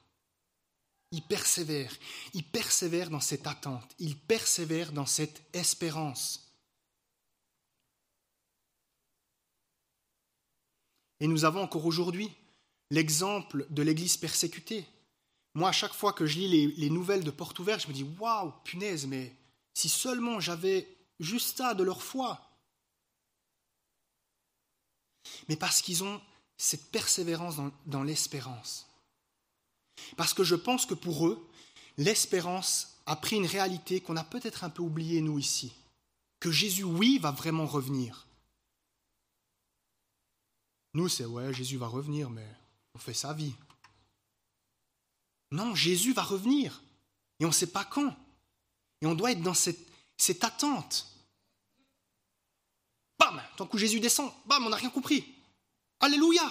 Ils 1.13 1.23
persévèrent. 1.23 1.95
Ils 2.33 2.45
persévèrent 2.45 3.11
dans 3.11 3.21
cette 3.21 3.47
attente. 3.47 3.95
Ils 3.99 4.17
persévèrent 4.17 4.93
dans 4.93 5.07
cette 5.07 5.43
espérance. 5.53 6.43
Et 11.21 11.27
nous 11.27 11.45
avons 11.45 11.63
encore 11.63 11.87
aujourd'hui 11.87 12.31
l'exemple 12.91 13.67
de 13.71 13.83
l'Église 13.83 14.17
persécutée. 14.17 14.87
Moi, 15.55 15.69
à 15.69 15.73
chaque 15.73 15.95
fois 15.95 16.13
que 16.13 16.27
je 16.27 16.39
lis 16.39 16.75
les, 16.77 16.91
nouvelles 16.91 17.25
de 17.25 17.31
Porte 17.31 17.59
Ouverte, 17.59 17.83
je 17.83 17.89
me 17.89 17.93
dis 17.93 18.07
Waouh, 18.19 18.53
punaise, 18.65 19.07
mais 19.07 19.35
si 19.75 19.89
seulement 19.89 20.41
j'avais 20.41 20.87
juste 21.19 21.59
ça 21.59 21.75
de 21.75 21.83
leur 21.83 22.03
foi. 22.03 22.41
Mais 25.49 25.57
parce 25.57 25.83
qu'ils 25.83 26.05
ont 26.05 26.21
cette 26.57 26.91
persévérance 26.91 27.57
dans, 27.57 27.73
dans 27.87 28.03
l'espérance. 28.03 28.87
Parce 30.17 30.35
que 30.35 30.45
je 30.45 30.55
pense 30.55 30.87
que 30.87 30.95
pour 30.95 31.27
eux, 31.27 31.49
l'espérance 31.97 32.99
a 33.07 33.17
pris 33.17 33.37
une 33.37 33.47
réalité 33.47 34.01
qu'on 34.01 34.17
a 34.17 34.25
peut-être 34.25 34.65
un 34.65 34.71
peu 34.71 34.83
oubliée, 34.83 35.21
nous, 35.21 35.39
ici. 35.39 35.73
Que 36.41 36.51
Jésus, 36.51 36.85
oui, 36.85 37.19
va 37.19 37.31
vraiment 37.31 37.67
revenir. 37.67 38.27
Nous, 40.95 41.09
c'est 41.09 41.25
ouais, 41.25 41.53
Jésus 41.53 41.77
va 41.77 41.87
revenir, 41.87 42.31
mais 42.31 42.47
on 42.97 42.99
fait 42.99 43.13
sa 43.13 43.35
vie. 43.35 43.53
Non, 45.51 45.75
Jésus 45.75 46.15
va 46.15 46.23
revenir. 46.23 46.83
Et 47.39 47.45
on 47.45 47.49
ne 47.49 47.55
sait 47.55 47.67
pas 47.67 47.85
quand. 47.85 48.17
Et 49.03 49.07
on 49.07 49.15
doit 49.15 49.33
être 49.33 49.43
dans 49.43 49.53
cette, 49.53 50.43
attente. 50.43 51.07
Bam 53.19 53.43
Tant 53.59 53.67
que 53.67 53.77
Jésus 53.77 54.01
descend, 54.01 54.33
bam, 54.47 54.65
on 54.65 54.71
n'a 54.71 54.77
rien 54.77 54.89
compris. 54.89 55.35
Alléluia 56.01 56.43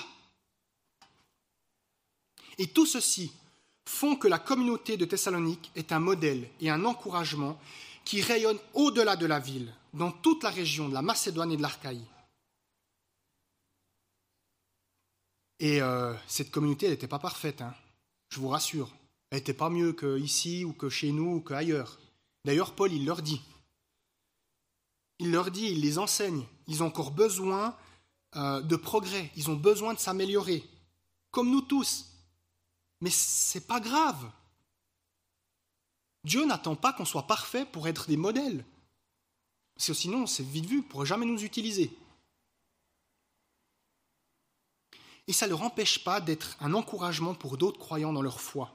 Et 2.60 2.68
tout 2.68 2.86
ceci 2.86 3.32
font 3.84 4.16
que 4.16 4.28
la 4.28 4.38
communauté 4.38 4.98
de 4.98 5.06
Thessalonique 5.06 5.72
est 5.76 5.92
un 5.92 6.00
modèle 6.00 6.48
et 6.62 6.70
un 6.70 6.86
encouragement 6.86 7.60
qui 8.04 8.22
rayonne 8.22 8.60
au-delà 8.76 9.16
de 9.16 9.26
la 9.26 9.40
ville, 9.40 9.74
dans 9.96 10.12
toute 10.12 10.44
la 10.44 10.52
région 10.52 10.90
de 10.90 10.94
la 10.94 11.02
Macédoine 11.02 11.52
et 11.52 11.58
de 11.58 11.62
l'Archaïe. 11.64 12.06
Et 15.60 15.82
euh, 15.82 16.14
cette 16.28 16.52
communauté, 16.52 16.86
elle 16.86 16.94
n'était 16.94 17.08
pas 17.08 17.20
parfaite, 17.20 17.62
hein, 17.62 17.74
je 18.30 18.40
vous 18.40 18.50
rassure. 18.50 18.94
Elle 19.30 19.40
n'était 19.40 19.54
pas 19.54 19.70
mieux 19.70 19.94
qu'ici 19.94 20.66
ou 20.66 20.74
que 20.74 20.90
chez 20.90 21.12
nous 21.12 21.36
ou 21.36 21.42
qu'ailleurs. 21.42 22.00
D'ailleurs, 22.44 22.74
Paul, 22.76 22.92
il 22.92 23.06
leur 23.06 23.22
dit. 23.22 23.42
Il 25.20 25.32
leur 25.32 25.50
dit, 25.52 25.68
il 25.68 25.82
les 25.82 25.98
enseigne. 25.98 26.46
Ils 26.68 26.84
ont 26.84 26.88
encore 26.88 27.12
besoin 27.12 27.76
euh, 28.36 28.62
de 28.62 28.76
progrès. 28.76 29.32
Ils 29.36 29.50
ont 29.50 29.56
besoin 29.56 29.94
de 29.94 30.00
s'améliorer. 30.00 30.64
Comme 31.32 31.50
nous 31.50 31.62
tous. 31.62 32.06
Mais 33.02 33.10
c'est 33.10 33.66
pas 33.66 33.80
grave. 33.80 34.30
Dieu 36.24 36.46
n'attend 36.46 36.76
pas 36.76 36.92
qu'on 36.92 37.06
soit 37.06 37.28
parfait 37.28 37.66
pour 37.66 37.88
être 37.88 38.08
des 38.08 38.18
modèles. 38.18 38.66
Sinon, 39.78 40.26
c'est 40.26 40.44
vite 40.44 40.66
vu, 40.66 40.78
il 40.78 40.84
ne 40.84 40.88
pourrait 40.88 41.06
jamais 41.06 41.26
nous 41.26 41.44
utiliser. 41.44 41.96
Et 45.28 45.34
ça 45.34 45.46
ne 45.46 45.52
leur 45.52 45.64
empêche 45.64 46.04
pas 46.04 46.22
d'être 46.22 46.56
un 46.60 46.74
encouragement 46.74 47.34
pour 47.34 47.58
d'autres 47.58 47.80
croyants 47.80 48.14
dans 48.14 48.22
leur 48.22 48.40
foi, 48.40 48.72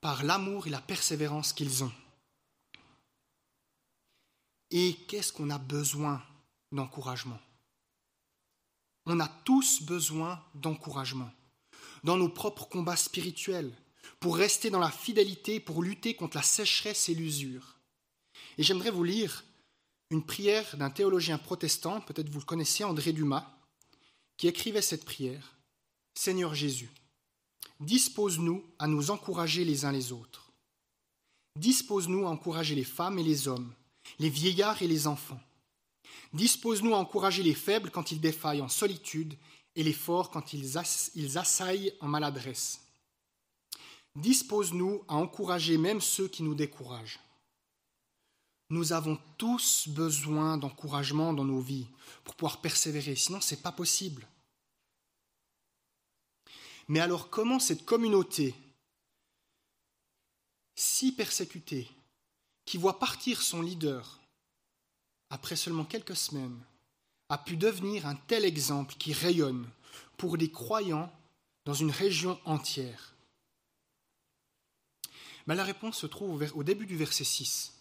par 0.00 0.22
l'amour 0.22 0.66
et 0.66 0.70
la 0.70 0.80
persévérance 0.80 1.52
qu'ils 1.52 1.82
ont. 1.82 1.92
Et 4.70 4.94
qu'est-ce 5.08 5.32
qu'on 5.32 5.50
a 5.50 5.58
besoin 5.58 6.22
d'encouragement? 6.72 7.40
On 9.06 9.20
a 9.20 9.28
tous 9.28 9.82
besoin 9.82 10.42
d'encouragement 10.54 11.30
dans 12.04 12.16
nos 12.16 12.28
propres 12.28 12.68
combats 12.68 12.96
spirituels, 12.96 13.72
pour 14.20 14.36
rester 14.36 14.70
dans 14.70 14.78
la 14.78 14.90
fidélité, 14.90 15.58
pour 15.58 15.82
lutter 15.82 16.14
contre 16.14 16.36
la 16.36 16.42
sécheresse 16.42 17.08
et 17.08 17.14
l'usure. 17.14 17.76
Et 18.58 18.62
j'aimerais 18.62 18.90
vous 18.90 19.04
lire 19.04 19.44
une 20.10 20.24
prière 20.24 20.76
d'un 20.76 20.90
théologien 20.90 21.38
protestant, 21.38 22.00
peut-être 22.02 22.28
vous 22.28 22.40
le 22.40 22.44
connaissez, 22.44 22.84
André 22.84 23.12
Dumas, 23.12 23.53
qui 24.36 24.48
écrivait 24.48 24.82
cette 24.82 25.04
prière. 25.04 25.56
Seigneur 26.14 26.54
Jésus, 26.54 26.90
dispose-nous 27.80 28.64
à 28.78 28.86
nous 28.86 29.10
encourager 29.10 29.64
les 29.64 29.84
uns 29.84 29.92
les 29.92 30.12
autres. 30.12 30.52
Dispose-nous 31.58 32.26
à 32.26 32.30
encourager 32.30 32.74
les 32.74 32.84
femmes 32.84 33.18
et 33.18 33.22
les 33.22 33.48
hommes, 33.48 33.72
les 34.18 34.28
vieillards 34.28 34.82
et 34.82 34.88
les 34.88 35.06
enfants. 35.06 35.40
Dispose-nous 36.32 36.94
à 36.94 36.98
encourager 36.98 37.42
les 37.42 37.54
faibles 37.54 37.90
quand 37.90 38.10
ils 38.10 38.20
défaillent 38.20 38.62
en 38.62 38.68
solitude 38.68 39.36
et 39.76 39.82
les 39.82 39.92
forts 39.92 40.30
quand 40.30 40.52
ils, 40.52 40.78
assaillent 41.38 41.92
en 42.00 42.08
maladresse. 42.08 42.80
Dispose-nous 44.16 45.04
à 45.08 45.14
encourager 45.14 45.78
même 45.78 46.00
ceux 46.00 46.28
qui 46.28 46.42
nous 46.42 46.54
découragent. 46.54 47.20
Nous 48.70 48.92
avons 48.92 49.18
tous 49.36 49.88
besoin 49.88 50.56
d'encouragement 50.56 51.32
dans 51.32 51.44
nos 51.44 51.60
vies 51.60 51.86
pour 52.24 52.34
pouvoir 52.34 52.60
persévérer, 52.60 53.14
sinon 53.14 53.40
ce 53.40 53.54
n'est 53.54 53.60
pas 53.60 53.72
possible. 53.72 54.26
Mais 56.88 57.00
alors 57.00 57.30
comment 57.30 57.58
cette 57.58 57.84
communauté, 57.84 58.54
si 60.74 61.12
persécutée, 61.12 61.90
qui 62.64 62.78
voit 62.78 62.98
partir 62.98 63.42
son 63.42 63.62
leader 63.62 64.20
après 65.30 65.56
seulement 65.56 65.84
quelques 65.84 66.16
semaines, 66.16 66.58
a 67.28 67.38
pu 67.38 67.56
devenir 67.56 68.06
un 68.06 68.16
tel 68.16 68.44
exemple 68.44 68.94
qui 68.98 69.12
rayonne 69.12 69.68
pour 70.16 70.38
des 70.38 70.50
croyants 70.50 71.12
dans 71.64 71.74
une 71.74 71.90
région 71.90 72.40
entière? 72.44 73.14
Mais 75.46 75.54
La 75.54 75.64
réponse 75.64 75.98
se 75.98 76.06
trouve 76.06 76.50
au 76.54 76.62
début 76.62 76.86
du 76.86 76.96
verset 76.96 77.24
6. 77.24 77.73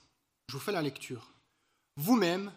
Je 0.48 0.54
vous 0.54 0.60
fais 0.60 0.72
la 0.72 0.82
lecture. 0.82 1.32
Vous-même, 1.98 2.52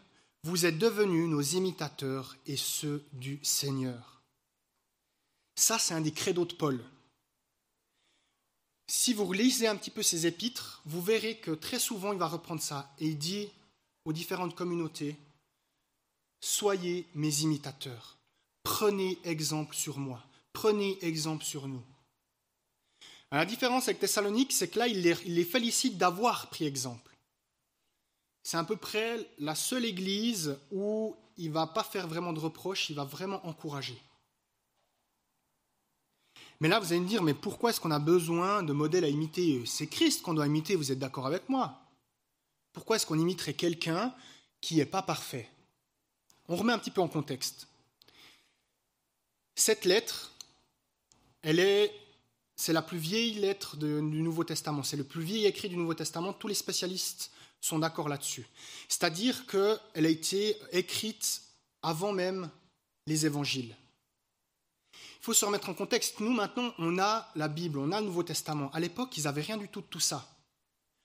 vous 0.44 0.66
êtes 0.66 0.78
devenus 0.78 1.28
nos 1.28 1.40
imitateurs 1.40 2.36
et 2.46 2.56
ceux 2.56 3.04
du 3.12 3.38
Seigneur. 3.42 4.22
Ça, 5.56 5.78
c'est 5.78 5.94
un 5.94 6.00
des 6.00 6.12
credos 6.12 6.44
de 6.44 6.54
Paul. 6.54 6.84
Si 8.88 9.12
vous 9.12 9.32
lisez 9.32 9.66
un 9.66 9.76
petit 9.76 9.90
peu 9.90 10.02
ses 10.02 10.26
épîtres, 10.26 10.82
vous 10.86 11.02
verrez 11.02 11.38
que 11.38 11.50
très 11.50 11.80
souvent 11.80 12.12
il 12.12 12.18
va 12.18 12.28
reprendre 12.28 12.62
ça 12.62 12.94
et 13.00 13.08
il 13.08 13.18
dit 13.18 13.48
aux 14.04 14.12
différentes 14.12 14.54
communautés, 14.54 15.16
Soyez 16.40 17.06
mes 17.14 17.40
imitateurs, 17.40 18.18
prenez 18.62 19.18
exemple 19.24 19.74
sur 19.74 19.98
moi, 19.98 20.22
prenez 20.52 20.96
exemple 21.04 21.44
sur 21.44 21.66
nous. 21.66 21.82
La 23.32 23.44
différence 23.44 23.88
avec 23.88 23.98
Thessalonique, 23.98 24.52
c'est 24.52 24.68
que 24.68 24.78
là, 24.78 24.86
il 24.86 25.02
les 25.02 25.44
félicite 25.44 25.98
d'avoir 25.98 26.48
pris 26.50 26.66
exemple 26.66 27.15
c'est 28.46 28.58
à 28.58 28.62
peu 28.62 28.76
près 28.76 29.28
la 29.40 29.56
seule 29.56 29.84
église 29.84 30.56
où 30.70 31.16
il 31.36 31.48
ne 31.48 31.52
va 31.52 31.66
pas 31.66 31.82
faire 31.82 32.06
vraiment 32.06 32.32
de 32.32 32.38
reproches, 32.38 32.88
il 32.90 32.94
va 32.94 33.02
vraiment 33.02 33.44
encourager. 33.44 34.00
Mais 36.60 36.68
là, 36.68 36.78
vous 36.78 36.92
allez 36.92 37.00
me 37.00 37.08
dire, 37.08 37.24
mais 37.24 37.34
pourquoi 37.34 37.70
est-ce 37.70 37.80
qu'on 37.80 37.90
a 37.90 37.98
besoin 37.98 38.62
de 38.62 38.72
modèles 38.72 39.02
à 39.02 39.08
imiter 39.08 39.66
C'est 39.66 39.88
Christ 39.88 40.22
qu'on 40.22 40.32
doit 40.32 40.46
imiter, 40.46 40.76
vous 40.76 40.92
êtes 40.92 41.00
d'accord 41.00 41.26
avec 41.26 41.48
moi 41.48 41.76
Pourquoi 42.72 42.94
est-ce 42.94 43.06
qu'on 43.06 43.18
imiterait 43.18 43.54
quelqu'un 43.54 44.14
qui 44.60 44.76
n'est 44.76 44.86
pas 44.86 45.02
parfait? 45.02 45.50
On 46.46 46.54
remet 46.54 46.72
un 46.72 46.78
petit 46.78 46.92
peu 46.92 47.00
en 47.00 47.08
contexte. 47.08 47.66
Cette 49.56 49.84
lettre, 49.84 50.30
elle 51.42 51.58
est, 51.58 51.92
c'est 52.54 52.72
la 52.72 52.82
plus 52.82 52.98
vieille 52.98 53.34
lettre 53.40 53.76
du 53.76 54.22
Nouveau 54.22 54.44
Testament, 54.44 54.84
c'est 54.84 54.96
le 54.96 55.02
plus 55.02 55.24
vieil 55.24 55.46
écrit 55.46 55.68
du 55.68 55.76
Nouveau 55.76 55.94
Testament. 55.94 56.32
Tous 56.32 56.46
les 56.46 56.54
spécialistes 56.54 57.32
sont 57.60 57.78
d'accord 57.78 58.08
là-dessus. 58.08 58.46
C'est-à-dire 58.88 59.46
qu'elle 59.46 60.06
a 60.06 60.08
été 60.08 60.56
écrite 60.72 61.42
avant 61.82 62.12
même 62.12 62.50
les 63.06 63.26
évangiles. 63.26 63.74
Il 64.92 65.24
faut 65.26 65.34
se 65.34 65.44
remettre 65.44 65.68
en 65.68 65.74
contexte. 65.74 66.20
Nous, 66.20 66.32
maintenant, 66.32 66.72
on 66.78 66.98
a 66.98 67.28
la 67.34 67.48
Bible, 67.48 67.78
on 67.78 67.92
a 67.92 68.00
le 68.00 68.06
Nouveau 68.06 68.22
Testament. 68.22 68.70
À 68.72 68.80
l'époque, 68.80 69.16
ils 69.16 69.24
n'avaient 69.24 69.42
rien 69.42 69.56
du 69.56 69.68
tout 69.68 69.80
de 69.80 69.86
tout 69.86 70.00
ça. 70.00 70.28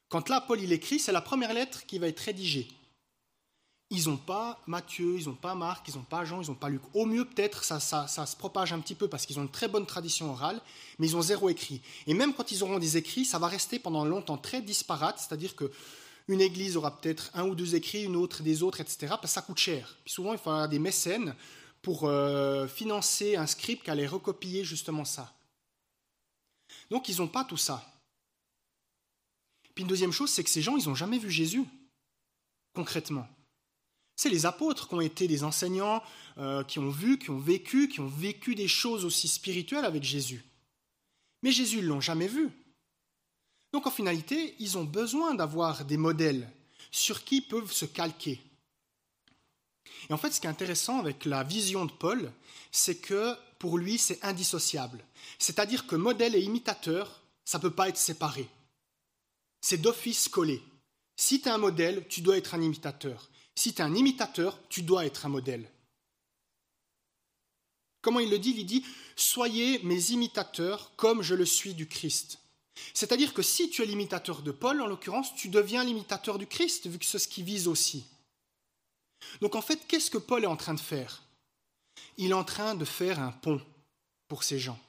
Quand 0.10 0.30
là, 0.30 0.42
Paul, 0.42 0.62
il 0.62 0.74
écrit, 0.74 1.00
c'est 1.00 1.12
la 1.12 1.22
première 1.22 1.54
lettre 1.54 1.86
qui 1.86 1.98
va 1.98 2.08
être 2.08 2.20
rédigée. 2.20 2.68
Ils 3.90 4.08
n'ont 4.08 4.18
pas 4.18 4.60
Matthieu, 4.68 5.18
ils 5.18 5.28
n'ont 5.28 5.36
pas 5.36 5.54
Marc, 5.54 5.88
ils 5.90 5.96
n'ont 5.96 6.04
pas 6.04 6.24
Jean, 6.24 6.42
ils 6.42 6.48
n'ont 6.48 6.56
pas 6.56 6.70
Luc. 6.70 6.82
Au 6.94 7.06
mieux, 7.06 7.26
peut-être, 7.26 7.64
ça, 7.64 7.80
ça, 7.80 8.08
ça, 8.08 8.26
se 8.26 8.38
propage 8.38 8.72
un 8.72 8.80
petit 8.80 8.96
peu 8.96 9.08
parce 9.08 9.26
qu'ils 9.26 9.38
ont 9.40 9.44
une 9.44 9.52
très 9.52 9.68
bonne 9.68 9.86
tradition 9.86 10.32
orale, 10.32 10.62
mais 10.98 11.08
ils 11.08 11.16
ont 11.18 11.22
zéro 11.22 11.50
écrit. 11.50 11.82
Et 12.08 12.14
même 12.14 12.34
quand 12.34 12.52
ils 12.52 12.64
auront 12.64 12.80
des 12.80 12.96
écrits, 12.96 13.26
ça 13.26 13.38
va 13.38 13.48
rester 13.48 13.80
pendant 13.80 14.06
longtemps 14.06 14.38
très 14.38 14.62
disparate, 14.62 15.20
c'est-à-dire 15.20 15.56
que 15.56 15.72
une 16.28 16.42
église 16.42 16.78
aura 16.78 16.98
peut-être 16.98 17.32
un 17.34 17.48
ou 17.48 17.56
deux 17.56 17.76
écrits, 17.76 18.04
une 18.04 18.16
autre 18.16 18.44
des 18.44 18.64
autres, 18.64 18.82
etc. 18.82 19.08
Parce 19.10 19.22
que 19.22 19.28
ça 19.28 19.42
coûte 19.42 19.58
cher. 19.58 19.98
Puis 20.04 20.14
souvent, 20.14 20.34
il 20.34 20.40
faut 20.40 20.50
avoir 20.50 20.70
des 20.70 20.80
mécènes 20.80 21.36
pour 21.82 22.06
euh, 22.06 22.68
financer 22.68 23.36
un 23.36 23.48
script 23.48 23.84
qui 23.84 23.92
allait 23.92 24.08
recopier 24.08 24.64
justement 24.64 25.06
ça. 25.06 25.34
Donc, 26.90 27.10
ils 27.10 27.18
n'ont 27.18 27.28
pas 27.28 27.44
tout 27.44 27.58
ça. 27.58 27.86
Puis 29.74 29.84
une 29.84 29.88
deuxième 29.88 30.12
chose, 30.12 30.30
c'est 30.30 30.44
que 30.44 30.50
ces 30.50 30.62
gens, 30.62 30.78
ils 30.78 30.88
n'ont 30.88 30.96
jamais 30.96 31.18
vu 31.18 31.32
Jésus, 31.32 31.64
concrètement. 32.74 33.28
C'est 34.16 34.30
les 34.30 34.46
apôtres 34.46 34.88
qui 34.88 34.94
ont 34.94 35.02
été 35.02 35.28
des 35.28 35.44
enseignants, 35.44 36.04
euh, 36.38 36.64
qui 36.64 36.80
ont 36.80 36.90
vu, 36.90 37.18
qui 37.18 37.30
ont 37.30 37.40
vécu, 37.40 37.88
qui 37.88 38.02
ont 38.02 38.08
vécu 38.08 38.54
des 38.54 38.68
choses 38.68 39.06
aussi 39.06 39.28
spirituelles 39.28 39.86
avec 39.86 40.04
Jésus. 40.04 40.44
Mais 41.42 41.52
Jésus, 41.52 41.78
ils 41.80 41.86
ne 41.86 41.90
l'ont 41.90 42.02
jamais 42.02 42.28
vu. 42.28 42.52
Donc 43.74 43.88
en 43.88 43.92
finalité, 43.92 44.56
ils 44.60 44.78
ont 44.78 44.84
besoin 44.84 45.34
d'avoir 45.34 45.86
des 45.86 45.98
modèles 45.98 46.50
sur 46.92 47.24
qui 47.24 47.38
ils 47.38 47.48
peuvent 47.48 47.72
se 47.72 47.86
calquer. 47.86 48.42
Et 50.10 50.14
en 50.14 50.18
fait, 50.18 50.32
ce 50.32 50.42
qui 50.42 50.48
est 50.48 50.50
intéressant 50.50 51.00
avec 51.00 51.26
la 51.26 51.44
vision 51.44 51.86
de 51.86 51.92
Paul, 51.92 52.32
c'est 52.72 52.98
que 52.98 53.36
pour 53.60 53.78
lui, 53.78 53.98
c'est 53.98 54.24
indissociable. 54.26 55.04
C'est-à-dire 55.40 55.88
que 55.88 55.96
modèle 55.96 56.36
et 56.36 56.42
imitateur, 56.42 57.22
ça 57.46 57.58
ne 57.58 57.62
peut 57.62 57.72
pas 57.72 57.90
être 57.90 57.98
séparé. 57.98 58.48
C'est 59.62 59.82
d'office 59.82 60.28
collé. 60.28 60.62
Si 61.16 61.42
tu 61.42 61.48
es 61.48 61.52
un 61.52 61.58
modèle, 61.58 62.08
tu 62.08 62.22
dois 62.22 62.38
être 62.38 62.56
un 62.56 62.62
imitateur. 62.62 63.30
Si 63.56 63.74
tu 63.74 63.82
es 63.82 63.86
un 63.86 63.94
imitateur, 63.94 64.60
tu 64.70 64.82
dois 64.82 65.06
être 65.06 65.26
un 65.26 65.30
modèle. 65.30 65.70
Comment 68.02 68.20
il 68.20 68.32
le 68.32 68.40
dit? 68.40 68.56
Il 68.58 68.66
dit 68.66 68.84
Soyez 69.16 69.80
mes 69.84 70.12
imitateurs 70.12 70.96
comme 70.96 71.22
je 71.22 71.36
le 71.36 71.46
suis 71.46 71.76
du 71.76 71.88
Christ. 71.88 72.40
C'est-à-dire 72.94 73.34
que 73.34 73.42
si 73.42 73.70
tu 73.70 73.82
es 73.82 73.86
l'imitateur 73.86 74.42
de 74.42 74.52
Paul, 74.52 74.82
en 74.82 74.88
l'occurrence, 74.88 75.36
tu 75.36 75.50
deviens 75.50 75.84
l'imitateur 75.84 76.38
du 76.38 76.48
Christ, 76.48 76.88
vu 76.88 77.00
que 77.00 77.06
c'est 77.06 77.20
ce 77.20 77.28
qui 77.28 77.44
vise 77.44 77.68
aussi. 77.68 78.06
Donc 79.40 79.56
en 79.56 79.62
fait, 79.62 79.88
qu'est-ce 79.88 80.12
que 80.12 80.18
Paul 80.18 80.44
est 80.44 80.48
en 80.48 80.58
train 80.58 80.74
de 80.74 80.80
faire? 80.80 81.24
Il 82.18 82.32
est 82.32 82.34
en 82.34 82.44
train 82.44 82.76
de 82.76 82.86
faire 82.86 83.20
un 83.20 83.32
pont 83.32 83.62
pour 84.28 84.44
ces 84.44 84.60
gens. 84.60 84.80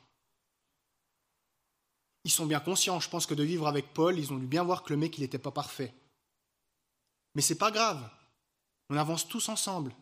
Ils 2.25 2.31
sont 2.31 2.47
bien 2.47 2.61
conscients, 2.61 3.01
je 3.01 3.09
pense 3.09 3.27
que 3.27 3.35
de 3.35 3.43
vivre 3.43 3.67
avec 3.67 3.93
Paul, 3.93 4.19
ils 4.19 4.33
ont 4.33 4.39
dû 4.39 4.47
bien 4.47 4.63
voir 4.63 4.83
que 4.83 4.93
le 4.93 4.97
mec, 4.97 5.19
n'était 5.19 5.39
pas 5.39 5.51
parfait. 5.51 5.93
Mais 7.35 7.43
c'est 7.43 7.59
pas 7.59 7.71
grave, 7.71 8.09
on 8.91 8.97
avance 8.97 9.27
tous 9.27 9.49
ensemble. 9.49 9.95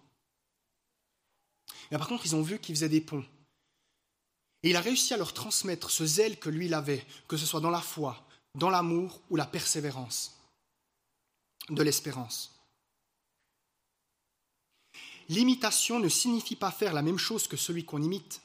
Mais 1.90 1.98
par 1.98 2.08
contre, 2.08 2.26
ils 2.26 2.36
ont 2.36 2.42
vu 2.42 2.58
qu'il 2.58 2.74
faisait 2.74 2.88
des 2.88 3.00
ponts. 3.00 3.24
Et 4.62 4.70
il 4.70 4.76
a 4.76 4.80
réussi 4.80 5.14
à 5.14 5.16
leur 5.16 5.32
transmettre 5.32 5.90
ce 5.90 6.04
zèle 6.04 6.38
que 6.38 6.50
lui 6.50 6.66
il 6.66 6.74
avait, 6.74 7.06
que 7.28 7.36
ce 7.36 7.46
soit 7.46 7.60
dans 7.60 7.70
la 7.70 7.80
foi, 7.80 8.26
dans 8.54 8.70
l'amour 8.70 9.20
ou 9.30 9.36
la 9.36 9.46
persévérance, 9.46 10.38
de 11.68 11.82
l'espérance. 11.82 12.60
L'imitation 15.28 16.00
ne 16.00 16.08
signifie 16.08 16.56
pas 16.56 16.72
faire 16.72 16.92
la 16.92 17.02
même 17.02 17.18
chose 17.18 17.46
que 17.46 17.56
celui 17.56 17.84
qu'on 17.84 18.02
imite, 18.02 18.42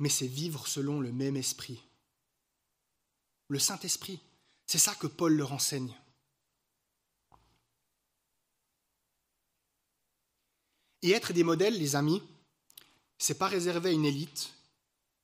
mais 0.00 0.08
c'est 0.08 0.26
vivre 0.26 0.66
selon 0.66 1.00
le 1.00 1.12
même 1.12 1.36
esprit. 1.36 1.80
Le 3.48 3.58
Saint-Esprit, 3.58 4.20
c'est 4.66 4.78
ça 4.78 4.94
que 4.94 5.06
Paul 5.06 5.34
leur 5.34 5.52
enseigne. 5.52 5.94
Et 11.02 11.12
être 11.12 11.32
des 11.32 11.44
modèles, 11.44 11.78
les 11.78 11.96
amis, 11.96 12.22
c'est 13.16 13.38
pas 13.38 13.46
réservé 13.46 13.90
à 13.90 13.92
une 13.92 14.04
élite 14.04 14.52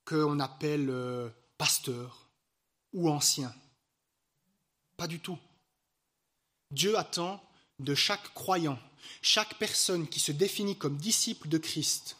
qu'on 0.05 0.39
appelle 0.39 0.89
euh, 0.89 1.29
pasteur 1.57 2.29
ou 2.93 3.09
ancien. 3.09 3.53
Pas 4.97 5.07
du 5.07 5.19
tout. 5.19 5.37
Dieu 6.71 6.97
attend 6.97 7.43
de 7.79 7.93
chaque 7.93 8.33
croyant, 8.33 8.79
chaque 9.21 9.57
personne 9.57 10.07
qui 10.07 10.19
se 10.19 10.31
définit 10.31 10.77
comme 10.77 10.97
disciple 10.97 11.49
de 11.49 11.57
Christ, 11.57 12.17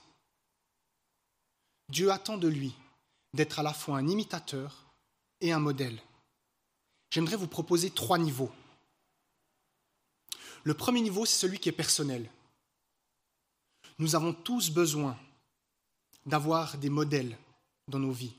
Dieu 1.90 2.12
attend 2.12 2.38
de 2.38 2.48
lui 2.48 2.74
d'être 3.34 3.60
à 3.60 3.64
la 3.64 3.74
fois 3.74 3.98
un 3.98 4.08
imitateur 4.08 4.86
et 5.42 5.52
un 5.52 5.60
modèle. 5.60 6.00
J'aimerais 7.12 7.36
vous 7.36 7.48
proposer 7.48 7.92
trois 7.92 8.18
niveaux. 8.18 8.52
Le 10.64 10.74
premier 10.74 11.02
niveau, 11.02 11.26
c'est 11.26 11.38
celui 11.38 11.60
qui 11.60 11.70
est 11.70 11.74
personnel. 11.74 12.30
Nous 14.00 14.16
avons 14.16 14.34
tous 14.34 14.72
besoin 14.72 15.18
d'avoir 16.26 16.78
des 16.78 16.90
modèles 16.90 17.38
dans 17.88 18.00
nos 18.00 18.12
vies. 18.12 18.34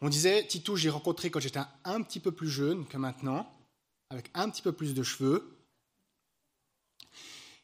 On 0.00 0.08
disait, 0.08 0.46
Tito, 0.46 0.76
j'ai 0.76 0.90
rencontré 0.90 1.30
quand 1.30 1.40
j'étais 1.40 1.60
un 1.84 2.02
petit 2.02 2.20
peu 2.20 2.32
plus 2.32 2.50
jeune 2.50 2.86
que 2.86 2.96
maintenant, 2.96 3.50
avec 4.10 4.30
un 4.34 4.50
petit 4.50 4.62
peu 4.62 4.72
plus 4.72 4.94
de 4.94 5.02
cheveux. 5.02 5.58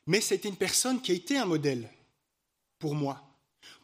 Mais 0.07 0.21
c'était 0.21 0.49
une 0.49 0.57
personne 0.57 1.01
qui 1.01 1.13
a 1.13 1.15
été 1.15 1.39
un 1.39 1.45
modèle 1.45 1.89
pour 2.79 2.95
moi. 2.95 3.23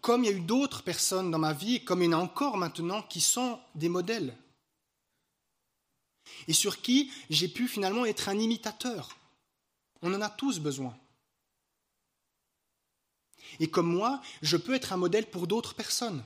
Comme 0.00 0.24
il 0.24 0.30
y 0.30 0.34
a 0.34 0.36
eu 0.36 0.40
d'autres 0.40 0.82
personnes 0.82 1.30
dans 1.30 1.38
ma 1.38 1.52
vie, 1.52 1.84
comme 1.84 2.02
il 2.02 2.10
y 2.10 2.14
en 2.14 2.18
a 2.18 2.22
encore 2.22 2.56
maintenant, 2.56 3.02
qui 3.02 3.20
sont 3.20 3.60
des 3.74 3.88
modèles. 3.88 4.36
Et 6.46 6.52
sur 6.52 6.80
qui 6.80 7.12
j'ai 7.30 7.48
pu 7.48 7.68
finalement 7.68 8.04
être 8.04 8.28
un 8.28 8.38
imitateur. 8.38 9.16
On 10.02 10.14
en 10.14 10.20
a 10.20 10.30
tous 10.30 10.58
besoin. 10.58 10.96
Et 13.60 13.70
comme 13.70 13.92
moi, 13.92 14.20
je 14.42 14.56
peux 14.56 14.74
être 14.74 14.92
un 14.92 14.96
modèle 14.98 15.26
pour 15.26 15.46
d'autres 15.46 15.74
personnes. 15.74 16.24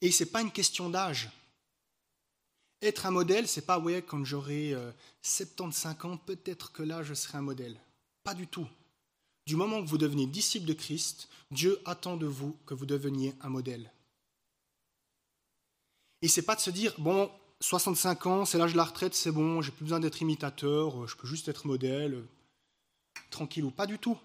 Et 0.00 0.10
ce 0.10 0.24
n'est 0.24 0.30
pas 0.30 0.42
une 0.42 0.52
question 0.52 0.90
d'âge. 0.90 1.30
Être 2.80 3.06
un 3.06 3.10
modèle, 3.10 3.48
c'est 3.48 3.66
pas 3.66 3.78
ouais, 3.78 4.02
quand 4.02 4.24
j'aurai 4.24 4.74
75 5.22 5.96
euh, 6.04 6.08
ans, 6.08 6.16
peut-être 6.16 6.72
que 6.72 6.82
là 6.82 7.02
je 7.02 7.14
serai 7.14 7.38
un 7.38 7.42
modèle. 7.42 7.76
Pas 8.22 8.34
du 8.34 8.46
tout. 8.46 8.68
Du 9.46 9.56
moment 9.56 9.82
que 9.82 9.88
vous 9.88 9.98
devenez 9.98 10.26
disciple 10.26 10.66
de 10.66 10.74
Christ, 10.74 11.28
Dieu 11.50 11.80
attend 11.84 12.16
de 12.16 12.26
vous 12.26 12.56
que 12.66 12.74
vous 12.74 12.86
deveniez 12.86 13.34
un 13.40 13.48
modèle. 13.48 13.90
Et 16.22 16.28
c'est 16.28 16.42
pas 16.42 16.54
de 16.54 16.60
se 16.60 16.70
dire 16.70 16.94
bon, 16.98 17.30
65 17.60 18.26
ans, 18.26 18.44
c'est 18.44 18.58
l'âge 18.58 18.72
de 18.72 18.76
la 18.76 18.84
retraite, 18.84 19.14
c'est 19.14 19.32
bon, 19.32 19.62
j'ai 19.62 19.72
plus 19.72 19.84
besoin 19.84 20.00
d'être 20.00 20.22
imitateur, 20.22 21.08
je 21.08 21.16
peux 21.16 21.26
juste 21.26 21.48
être 21.48 21.66
modèle, 21.66 22.22
tranquille 23.30 23.64
ou 23.64 23.70
pas 23.70 23.86
du 23.86 23.98
tout. 23.98 24.18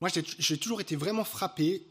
Moi, 0.00 0.10
j'ai 0.38 0.58
toujours 0.58 0.80
été 0.80 0.96
vraiment 0.96 1.24
frappé 1.24 1.84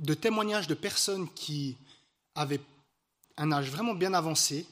de 0.00 0.14
témoignages 0.14 0.66
de 0.66 0.74
personnes 0.74 1.28
qui 1.34 1.76
avaient 2.34 2.60
un 3.36 3.52
âge 3.52 3.70
vraiment 3.70 3.94
bien 3.94 4.12
avancé 4.14 4.66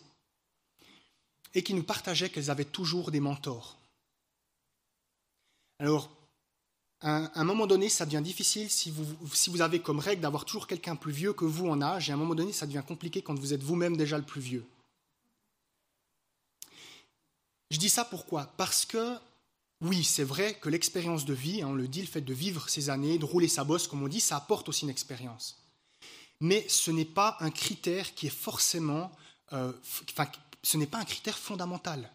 et 1.54 1.62
qui 1.62 1.74
nous 1.74 1.82
partageaient 1.82 2.30
qu'elles 2.30 2.50
avaient 2.50 2.64
toujours 2.64 3.10
des 3.10 3.20
mentors. 3.20 3.76
Alors, 5.78 6.10
à 7.00 7.40
un 7.40 7.44
moment 7.44 7.66
donné, 7.66 7.88
ça 7.88 8.04
devient 8.04 8.22
difficile 8.22 8.68
si 8.70 8.90
vous, 8.90 9.06
si 9.32 9.50
vous 9.50 9.60
avez 9.60 9.80
comme 9.80 10.00
règle 10.00 10.20
d'avoir 10.20 10.44
toujours 10.44 10.66
quelqu'un 10.66 10.96
plus 10.96 11.12
vieux 11.12 11.32
que 11.32 11.44
vous 11.44 11.68
en 11.68 11.80
âge, 11.80 12.08
et 12.08 12.12
à 12.12 12.16
un 12.16 12.18
moment 12.18 12.34
donné, 12.34 12.52
ça 12.52 12.66
devient 12.66 12.82
compliqué 12.86 13.22
quand 13.22 13.38
vous 13.38 13.52
êtes 13.54 13.62
vous-même 13.62 13.96
déjà 13.96 14.18
le 14.18 14.24
plus 14.24 14.40
vieux. 14.40 14.66
Je 17.70 17.78
dis 17.78 17.88
ça 17.88 18.04
pourquoi? 18.04 18.46
Parce 18.56 18.84
que, 18.84 19.16
oui, 19.80 20.04
c'est 20.04 20.24
vrai 20.24 20.54
que 20.54 20.68
l'expérience 20.68 21.24
de 21.24 21.34
vie, 21.34 21.62
hein, 21.62 21.68
on 21.68 21.74
le 21.74 21.88
dit, 21.88 22.00
le 22.00 22.06
fait 22.06 22.20
de 22.20 22.34
vivre 22.34 22.68
ces 22.68 22.90
années, 22.90 23.18
de 23.18 23.24
rouler 23.24 23.48
sa 23.48 23.64
bosse, 23.64 23.86
comme 23.86 24.02
on 24.02 24.08
dit, 24.08 24.20
ça 24.20 24.36
apporte 24.36 24.68
aussi 24.68 24.84
une 24.84 24.90
expérience 24.90 25.58
mais 26.40 26.68
ce 26.68 26.90
n'est 26.90 27.04
pas 27.04 27.36
un 27.40 27.50
critère 27.50 28.14
qui 28.14 28.26
est 28.26 28.30
forcément, 28.30 29.10
euh, 29.52 29.72
ce 30.62 30.76
n'est 30.76 30.86
pas 30.86 30.98
un 30.98 31.04
critère 31.04 31.38
fondamental. 31.38 32.10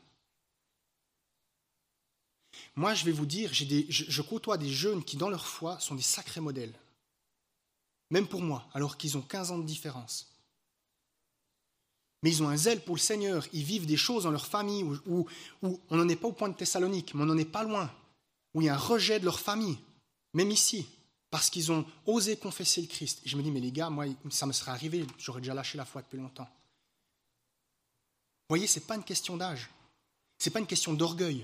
Moi, 2.76 2.93
je 2.93 3.06
vais 3.06 3.12
vous 3.12 3.26
dire, 3.26 3.52
des, 3.67 3.86
je, 3.89 4.06
je, 4.08 4.21
côtoie 4.21 4.58
des 4.58 4.71
jeunes 4.71 5.04
qui, 5.04 5.17
dans 5.17 5.30
leur 5.30 5.47
foi, 5.47 5.80
sont 5.80 5.95
des 5.95 6.02
sacrés 6.02 6.41
modèles. 6.41 6.73
Même 8.10 8.28
pour 8.28 8.41
moi, 8.41 8.67
alors 8.73 8.97
qu'ils 8.97 9.17
ont 9.17 9.21
15 9.21 9.52
ans 9.52 9.58
de 9.58 9.65
différence. 9.65 10.33
Mais 12.23 12.31
ils 12.31 12.41
ont 12.41 12.49
un 12.49 12.57
zèle 12.57 12.81
pour 12.81 12.95
le 12.95 13.01
Seigneur, 13.01 13.45
ils 13.53 13.63
vivent 13.63 13.86
des 13.86 13.97
choses 13.97 14.23
dans 14.23 14.31
leur 14.31 14.47
famille 14.47 14.83
où, 15.05 15.27
on 15.62 15.95
n'en 15.95 16.09
est 16.09 16.15
pas 16.15 16.29
au 16.29 16.31
point 16.31 16.49
de 16.49 16.55
Thessalonique, 16.55 17.13
mais 17.13 17.23
on 17.23 17.27
n'en 17.27 17.38
est 17.38 17.45
pas 17.45 17.63
loin, 17.63 17.91
où 18.53 18.62
il 18.62 18.65
y 18.65 18.69
a 18.69 18.73
un 18.73 18.77
rejet 18.77 19.19
de 19.19 19.25
leur 19.25 19.39
famille, 19.39 19.77
même 20.33 20.49
ici 20.49 20.88
parce 21.33 21.49
qu'ils 21.49 21.71
ont 21.71 21.83
osé 22.05 22.38
confesser 22.38 22.79
le 22.79 22.86
Christ. 22.86 23.21
Et 23.25 23.29
je 23.29 23.36
me 23.36 23.41
dis, 23.41 23.49
mais 23.49 23.59
les 23.59 23.71
gars, 23.71 23.89
moi, 23.89 24.05
ça 24.29 24.45
me 24.45 24.51
serait 24.51 24.69
arrivé, 24.69 25.03
j'aurais 25.17 25.41
déjà 25.41 25.55
lâché 25.55 25.79
la 25.79 25.83
foi 25.83 26.03
depuis 26.03 26.19
longtemps. 26.19 26.47
Vous 28.43 28.49
voyez, 28.49 28.67
ce 28.67 28.77
n'est 28.77 28.86
pas 28.86 28.97
une 28.97 29.03
question 29.03 29.36
d'âge, 29.36 29.67
ce 30.38 30.47
n'est 30.47 30.53
pas 30.53 30.59
une 30.59 30.67
question 30.67 30.93
d'orgueil, 30.93 31.43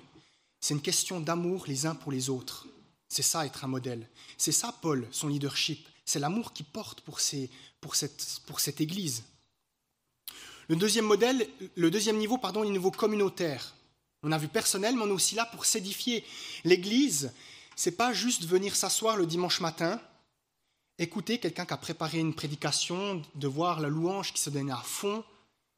c'est 0.60 0.76
une 0.76 0.82
question 0.82 1.20
d'amour 1.20 1.66
les 1.66 1.88
uns 1.88 1.96
pour 1.96 2.12
les 2.12 2.30
autres. 2.30 2.68
C'est 3.08 3.24
ça 3.24 3.48
être 3.48 3.66
un 3.66 3.68
modèle. 3.68 4.08
C'est 4.38 4.52
ça, 4.52 4.78
Paul, 4.80 5.08
son 5.10 5.28
leadership. 5.28 5.88
C'est 6.06 6.20
l'amour 6.20 6.54
qu'il 6.54 6.68
porte 6.68 7.02
pour, 7.02 7.20
cette, 7.20 8.42
pour 8.46 8.60
cette 8.60 8.82
Église. 8.82 9.24
Le 10.70 10.76
deuxième 10.76 11.06
modèle, 11.06 11.50
le 11.76 11.90
deuxième 11.90 12.18
niveau, 12.18 12.38
pardon, 12.38 12.64
est 12.64 12.68
le 12.68 12.74
niveau 12.74 12.92
communautaire. 12.92 13.74
On 14.22 14.32
a 14.32 14.38
vu 14.38 14.48
personnel, 14.48 14.96
mais 14.96 15.02
on 15.02 15.08
est 15.08 15.12
aussi 15.12 15.34
là 15.34 15.48
pour 15.48 15.66
s'édifier. 15.66 16.24
L'Église, 16.64 17.34
c'est 17.76 17.98
pas 17.98 18.14
juste 18.14 18.46
venir 18.46 18.76
s'asseoir 18.76 19.18
le 19.18 19.26
dimanche 19.26 19.62
matin, 19.62 20.00
écouter 21.00 21.40
quelqu'un 21.40 21.66
qui 21.66 21.74
a 21.74 21.78
préparé 21.78 22.20
une 22.20 22.36
prédication, 22.36 23.24
de 23.34 23.48
voir 23.48 23.80
la 23.80 23.90
louange 23.90 24.32
qui 24.32 24.42
se 24.42 24.52
donne 24.52 24.70
à 24.70 24.78
fond, 24.78 25.24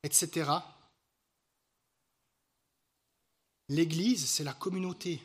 etc. 0.04 0.52
L'Église, 3.70 4.26
c'est 4.26 4.44
la 4.44 4.54
communauté. 4.54 5.22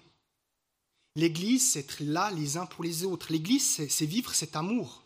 L'Église, 1.17 1.73
c'est 1.73 1.81
être 1.81 2.01
là 2.01 2.31
les 2.31 2.57
uns 2.57 2.67
pour 2.67 2.85
les 2.85 3.03
autres. 3.03 3.33
L'Église, 3.33 3.89
c'est 3.89 4.07
vivre 4.07 4.33
cet 4.33 4.55
amour. 4.55 5.03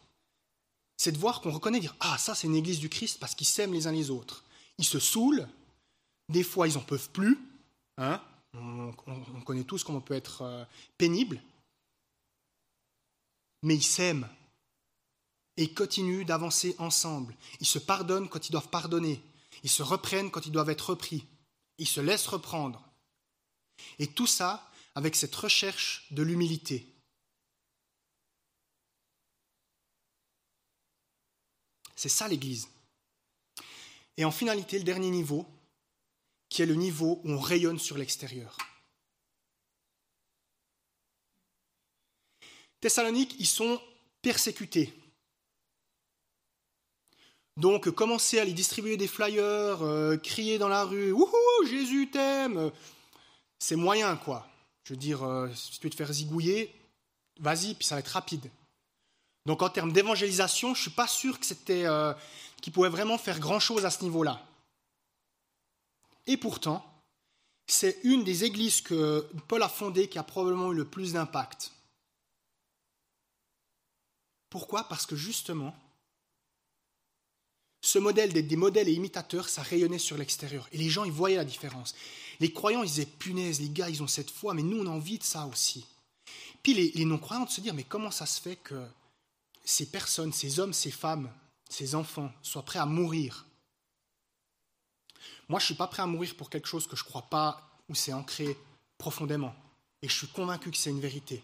C'est 0.99 1.12
de 1.12 1.18
voir 1.18 1.40
qu'on 1.40 1.53
reconnaît, 1.53 1.81
dire 1.81 1.96
Ah, 2.01 2.18
ça, 2.18 2.35
c'est 2.35 2.46
une 2.46 2.57
Église 2.57 2.79
du 2.79 2.90
Christ 2.90 3.18
parce 3.18 3.35
qu'ils 3.35 3.46
s'aiment 3.46 3.73
les 3.73 3.87
uns 3.87 3.92
les 3.92 4.11
autres. 4.11 4.44
Ils 4.81 4.85
se 4.85 4.99
saoulent, 4.99 5.47
des 6.29 6.43
fois, 6.43 6.66
ils 6.66 6.75
n'en 6.75 6.81
peuvent 6.81 7.11
plus. 7.11 7.38
Hein 7.99 8.21
on, 8.55 8.93
connaît 9.45 9.62
tous 9.62 9.85
comment 9.85 9.99
on 9.99 10.03
peut 10.03 10.14
être 10.14 10.43
euh, 10.43 10.64
pénible 10.99 11.40
mais 13.62 13.77
ils 13.77 13.83
s'aiment 13.83 14.29
et 15.57 15.64
ils 15.64 15.75
continuent 15.75 16.25
d'avancer 16.25 16.75
ensemble. 16.79 17.37
Ils 17.61 17.66
se 17.66 17.79
pardonnent 17.79 18.29
quand 18.29 18.49
ils 18.49 18.53
doivent 18.53 18.71
pardonner. 18.71 19.23
Ils 19.62 19.71
se 19.71 19.83
reprennent 19.83 20.31
quand 20.31 20.47
ils 20.47 20.53
doivent 20.53 20.71
être 20.71 20.90
repris. 20.90 21.27
Ils 21.79 21.88
se 21.88 22.01
laissent 22.01 22.29
reprendre. 22.29 22.83
Et 23.99 24.07
tout 24.07 24.27
ça 24.27 24.71
avec 24.95 25.16
cette 25.16 25.35
recherche 25.35 26.07
de 26.11 26.23
l'humilité. 26.23 26.87
C'est 31.97 32.09
ça 32.09 32.29
l'Église. 32.29 32.69
Et 34.20 34.24
en 34.26 34.30
finalité, 34.30 34.76
le 34.76 34.85
dernier 34.85 35.09
niveau, 35.09 35.46
qui 36.50 36.61
est 36.61 36.66
le 36.66 36.74
niveau 36.74 37.22
où 37.24 37.30
on 37.30 37.38
rayonne 37.38 37.78
sur 37.78 37.96
l'extérieur. 37.96 38.59
Thessalonique, 42.80 43.35
ils 43.38 43.46
sont 43.46 43.80
persécutés. 44.20 44.92
Donc, 47.56 47.88
commencer 47.92 48.38
à 48.38 48.44
les 48.44 48.52
distribuer 48.52 48.98
des 48.98 49.09
flyers, 49.09 49.83
euh, 49.83 50.18
crier 50.18 50.59
dans 50.59 50.68
la 50.68 50.85
rue 50.85 51.12
Wouhou, 51.12 51.66
Jésus 51.66 52.11
t'aime 52.11 52.70
C'est 53.59 53.76
moyen, 53.76 54.18
quoi. 54.18 54.46
Je 54.85 54.92
veux 54.92 54.98
dire, 54.98 55.24
euh, 55.24 55.48
si 55.54 55.80
tu 55.80 55.87
veux 55.87 55.90
te 55.90 55.96
faire 55.96 56.12
zigouiller, 56.12 56.74
vas-y, 57.38 57.74
puis 57.74 57.87
ça 57.87 57.94
va 57.94 58.00
être 58.00 58.09
rapide. 58.09 58.50
Donc, 59.46 59.62
en 59.62 59.70
termes 59.70 59.92
d'évangélisation, 59.92 60.74
je 60.74 60.80
ne 60.80 60.83
suis 60.83 60.90
pas 60.90 61.06
sûr 61.06 61.40
que 61.40 61.46
c'était, 61.46 61.87
euh, 61.87 62.12
qu'ils 62.61 62.73
pouvaient 62.73 62.88
vraiment 62.88 63.18
faire 63.18 63.40
grand-chose 63.40 63.85
à 63.85 63.90
ce 63.90 64.03
niveau-là. 64.03 64.46
Et 66.27 66.37
pourtant, 66.37 66.85
c'est 67.66 67.99
une 68.03 68.25
des 68.25 68.44
églises 68.44 68.81
que 68.81 69.29
Paul 69.49 69.62
a 69.62 69.68
fondées 69.68 70.09
qui 70.09 70.18
a 70.18 70.23
probablement 70.23 70.73
eu 70.73 70.77
le 70.77 70.85
plus 70.85 71.12
d'impact. 71.12 71.73
Pourquoi? 74.49 74.85
Parce 74.85 75.07
que 75.07 75.16
justement, 75.16 75.75
ce 77.81 77.99
modèle 77.99 78.33
des 78.33 78.57
modèles 78.57 78.88
et 78.88 78.92
imitateurs, 78.92 79.49
ça 79.49 79.62
rayonnait 79.62 79.99
sur 79.99 80.18
l'extérieur. 80.18 80.68
Et 80.73 80.79
les 80.79 80.90
gens, 80.90 81.05
ils 81.05 81.12
voyaient 81.12 81.37
la 81.37 81.44
différence. 81.44 81.94
Les 82.40 82.53
croyants, 82.53 82.83
ils 82.83 82.88
disaient, 82.88 83.07
punaise, 83.07 83.61
les 83.61 83.70
gars, 83.70 83.88
ils 83.88 84.03
ont 84.03 84.09
cette 84.09 84.31
foi, 84.31 84.53
mais 84.55 84.62
nous, 84.62 84.81
on 84.81 84.87
a 84.87 84.90
envie 84.90 85.18
de 85.18 85.25
ça 85.25 85.46
aussi. 85.46 85.87
Puis 86.62 86.75
les, 86.75 86.90
les 86.92 87.05
non-croyants 87.05 87.44
de 87.44 87.51
se 87.51 87.61
dire, 87.61 87.73
mais 87.73 87.85
comment 87.85 88.11
ça 88.11 88.27
se 88.27 88.40
fait 88.40 88.57
que 88.57 88.87
ces 89.64 89.87
personnes, 89.87 90.33
ces 90.33 90.59
hommes, 90.61 90.73
ces 90.73 90.90
femmes, 90.90 91.33
ces 91.70 91.94
enfants 91.94 92.30
soient 92.42 92.64
prêts 92.64 92.78
à 92.78 92.87
mourir 92.87 93.46
Moi, 95.48 95.59
je 95.61 95.64
ne 95.64 95.66
suis 95.66 95.74
pas 95.74 95.87
prêt 95.87 96.02
à 96.02 96.06
mourir 96.06 96.37
pour 96.37 96.50
quelque 96.50 96.68
chose 96.68 96.87
que 96.87 96.96
je 96.96 97.04
ne 97.04 97.09
crois 97.09 97.30
pas 97.30 97.80
ou 97.88 97.94
c'est 97.94 98.12
ancré 98.12 98.59
profondément. 98.98 99.54
Et 100.02 100.09
je 100.09 100.14
suis 100.14 100.28
convaincu 100.28 100.70
que 100.70 100.76
c'est 100.76 100.90
une 100.90 101.00
vérité. 101.00 101.42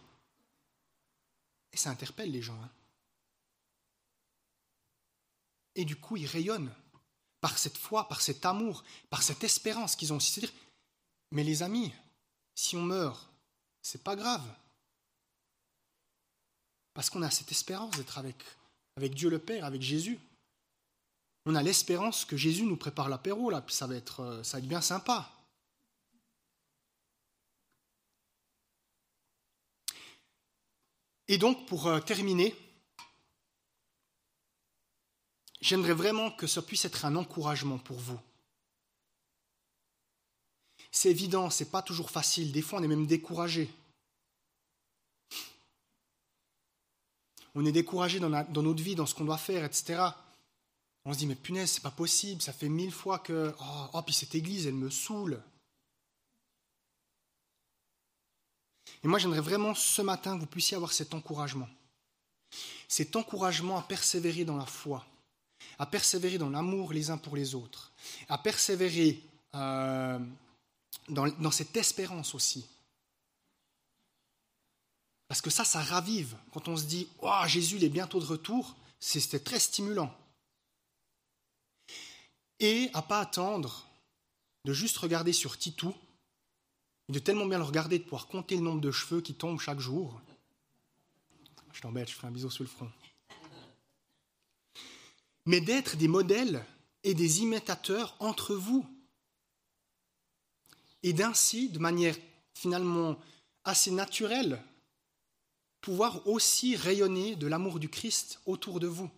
Et 1.72 1.76
ça 1.76 1.90
interpelle 1.90 2.30
les 2.30 2.42
gens. 2.42 2.60
Hein. 2.62 2.70
Et 5.74 5.84
du 5.84 5.96
coup, 5.96 6.16
ils 6.16 6.26
rayonnent 6.26 6.74
par 7.40 7.58
cette 7.58 7.76
foi, 7.76 8.08
par 8.08 8.20
cet 8.20 8.44
amour, 8.46 8.82
par 9.10 9.22
cette 9.22 9.44
espérance 9.44 9.94
qu'ils 9.94 10.12
ont 10.12 10.16
aussi. 10.16 10.32
C'est-à-dire, 10.32 10.56
mais 11.30 11.44
les 11.44 11.62
amis, 11.62 11.92
si 12.54 12.76
on 12.76 12.82
meurt, 12.82 13.28
c'est 13.82 14.02
pas 14.02 14.16
grave. 14.16 14.44
Parce 16.94 17.10
qu'on 17.10 17.22
a 17.22 17.30
cette 17.30 17.52
espérance 17.52 17.94
d'être 17.96 18.16
avec, 18.16 18.42
avec 18.96 19.14
Dieu 19.14 19.28
le 19.28 19.38
Père, 19.38 19.64
avec 19.64 19.82
Jésus. 19.82 20.18
On 21.44 21.54
a 21.54 21.62
l'espérance 21.62 22.24
que 22.24 22.36
Jésus 22.36 22.64
nous 22.64 22.76
prépare 22.76 23.08
l'apéro, 23.08 23.50
là, 23.50 23.64
ça 23.68 23.86
va 23.86 23.94
être, 23.94 24.20
euh, 24.20 24.42
ça 24.42 24.56
va 24.56 24.62
être 24.62 24.68
bien 24.68 24.80
sympa. 24.80 25.30
Et 31.28 31.38
donc, 31.38 31.66
pour 31.66 31.86
euh, 31.86 32.00
terminer, 32.00 32.54
j'aimerais 35.60 35.92
vraiment 35.92 36.30
que 36.30 36.46
ça 36.46 36.62
puisse 36.62 36.84
être 36.84 37.04
un 37.04 37.16
encouragement 37.16 37.78
pour 37.78 37.98
vous. 37.98 38.20
C'est 40.90 41.10
évident, 41.10 41.50
c'est 41.50 41.70
pas 41.70 41.82
toujours 41.82 42.10
facile. 42.10 42.52
Des 42.52 42.62
fois, 42.62 42.80
on 42.80 42.82
est 42.82 42.88
même 42.88 43.06
découragé. 43.06 43.68
On 47.56 47.64
est 47.64 47.72
découragé 47.72 48.20
dans, 48.20 48.28
notre 48.28 48.82
vie, 48.82 48.94
dans 48.94 49.06
ce 49.06 49.14
qu'on 49.14 49.24
doit 49.24 49.38
faire, 49.38 49.64
etc. 49.64 50.00
On 51.06 51.12
se 51.12 51.18
dit, 51.18 51.26
mais 51.26 51.34
punaise, 51.34 51.70
c'est 51.70 51.82
pas 51.82 51.90
possible, 51.90 52.42
ça 52.42 52.52
fait 52.52 52.68
mille 52.68 52.92
fois 52.92 53.18
que. 53.18 53.54
Oh, 53.58 53.86
oh 53.94 54.02
puis 54.02 54.14
cette 54.14 54.34
église, 54.34 54.66
elle 54.66 54.74
me 54.74 54.90
saoule. 54.90 55.42
Et 59.02 59.08
moi, 59.08 59.18
j'aimerais 59.18 59.40
vraiment 59.40 59.74
ce 59.74 60.02
matin 60.02 60.34
que 60.34 60.40
vous 60.40 60.46
puissiez 60.46 60.76
avoir 60.76 60.92
cet 60.92 61.14
encouragement. 61.14 61.68
Cet 62.88 63.16
encouragement 63.16 63.78
à 63.78 63.82
persévérer 63.82 64.44
dans 64.44 64.56
la 64.56 64.66
foi, 64.66 65.06
à 65.78 65.86
persévérer 65.86 66.38
dans 66.38 66.50
l'amour 66.50 66.92
les 66.92 67.10
uns 67.10 67.18
pour 67.18 67.36
les 67.36 67.54
autres, 67.54 67.90
à 68.28 68.36
persévérer 68.36 69.22
euh, 69.54 70.18
dans, 71.08 71.50
cette 71.50 71.76
espérance 71.76 72.34
aussi. 72.34 72.66
Parce 75.28 75.40
que 75.40 75.50
ça, 75.50 75.64
ça 75.64 75.82
ravive. 75.82 76.36
Quand 76.52 76.68
on 76.68 76.76
se 76.76 76.84
dit, 76.84 77.08
oh, 77.20 77.42
Jésus, 77.46 77.76
il 77.76 77.84
est 77.84 77.88
bientôt 77.88 78.20
de 78.20 78.26
retour, 78.26 78.76
c'était 79.00 79.40
très 79.40 79.58
stimulant. 79.58 80.14
Et 82.60 82.90
à 82.94 83.02
pas 83.02 83.20
attendre 83.20 83.86
de 84.64 84.72
juste 84.72 84.96
regarder 84.98 85.32
sur 85.32 85.58
Titou 85.58 85.94
de 87.08 87.18
tellement 87.18 87.46
bien 87.46 87.58
le 87.58 87.64
regarder, 87.64 87.98
de 87.98 88.04
pouvoir 88.04 88.26
compter 88.26 88.56
le 88.56 88.62
nombre 88.62 88.80
de 88.80 88.90
cheveux 88.90 89.20
qui 89.20 89.34
tombent 89.34 89.60
chaque 89.60 89.78
jour. 89.78 90.20
Je 91.72 91.80
t'embête, 91.80 92.08
je 92.08 92.14
ferai 92.14 92.28
un 92.28 92.32
bisou 92.32 92.50
sur 92.50 92.64
le 92.64 92.68
front. 92.68 92.90
Mais 95.44 95.60
d'être 95.60 95.96
des 95.96 96.08
modèles 96.08 96.64
et 97.04 97.14
des 97.14 97.42
imitateurs 97.42 98.16
entre 98.18 98.54
vous. 98.54 98.84
Et 101.02 101.12
d'ainsi, 101.12 101.68
de 101.68 101.78
manière 101.78 102.16
finalement 102.54 103.16
assez 103.62 103.92
naturelle, 103.92 104.60
pouvoir 105.80 106.26
aussi 106.26 106.76
rayonner 106.76 107.36
de 107.36 107.46
l'amour 107.46 107.78
du 107.78 107.88
Christ 107.88 108.40
autour 108.46 108.80
de 108.80 108.86
vous. 108.86 109.10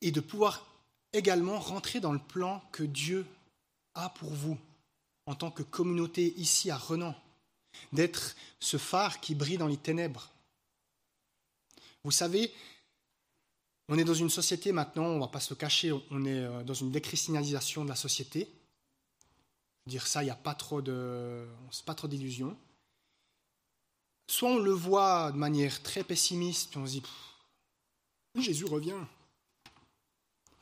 Et 0.00 0.10
de 0.10 0.20
pouvoir 0.20 0.66
également 1.12 1.58
rentrer 1.58 2.00
dans 2.00 2.12
le 2.12 2.18
plan 2.18 2.62
que 2.72 2.82
Dieu 2.82 3.26
a 3.94 4.10
pour 4.10 4.30
vous 4.30 4.58
en 5.26 5.34
tant 5.34 5.50
que 5.50 5.62
communauté 5.62 6.34
ici 6.36 6.70
à 6.70 6.76
Renan, 6.76 7.14
d'être 7.92 8.36
ce 8.60 8.76
phare 8.76 9.20
qui 9.20 9.34
brille 9.34 9.56
dans 9.56 9.66
les 9.66 9.76
ténèbres. 9.76 10.30
Vous 12.04 12.10
savez, 12.10 12.52
on 13.88 13.98
est 13.98 14.04
dans 14.04 14.14
une 14.14 14.30
société 14.30 14.72
maintenant, 14.72 15.06
on 15.06 15.14
ne 15.16 15.20
va 15.20 15.28
pas 15.28 15.40
se 15.40 15.54
cacher, 15.54 15.92
on 15.92 16.24
est 16.24 16.44
euh, 16.44 16.62
dans 16.62 16.74
une 16.74 16.90
déchristianisation 16.90 17.84
de 17.84 17.88
la 17.88 17.96
société. 17.96 18.48
Dire 19.86 20.06
ça, 20.06 20.22
il 20.22 20.26
n'y 20.26 20.30
a 20.30 20.36
pas 20.36 20.54
trop 20.54 20.80
de, 20.80 21.46
pas 21.84 21.94
trop 21.94 22.08
d'illusions. 22.08 22.56
Soit 24.28 24.50
on 24.50 24.58
le 24.58 24.72
voit 24.72 25.32
de 25.32 25.36
manière 25.36 25.82
très 25.82 26.02
pessimiste, 26.02 26.70
puis 26.70 26.78
on 26.78 26.86
se 26.86 26.92
dit 26.92 27.02
Jésus 28.36 28.64
revient 28.64 28.96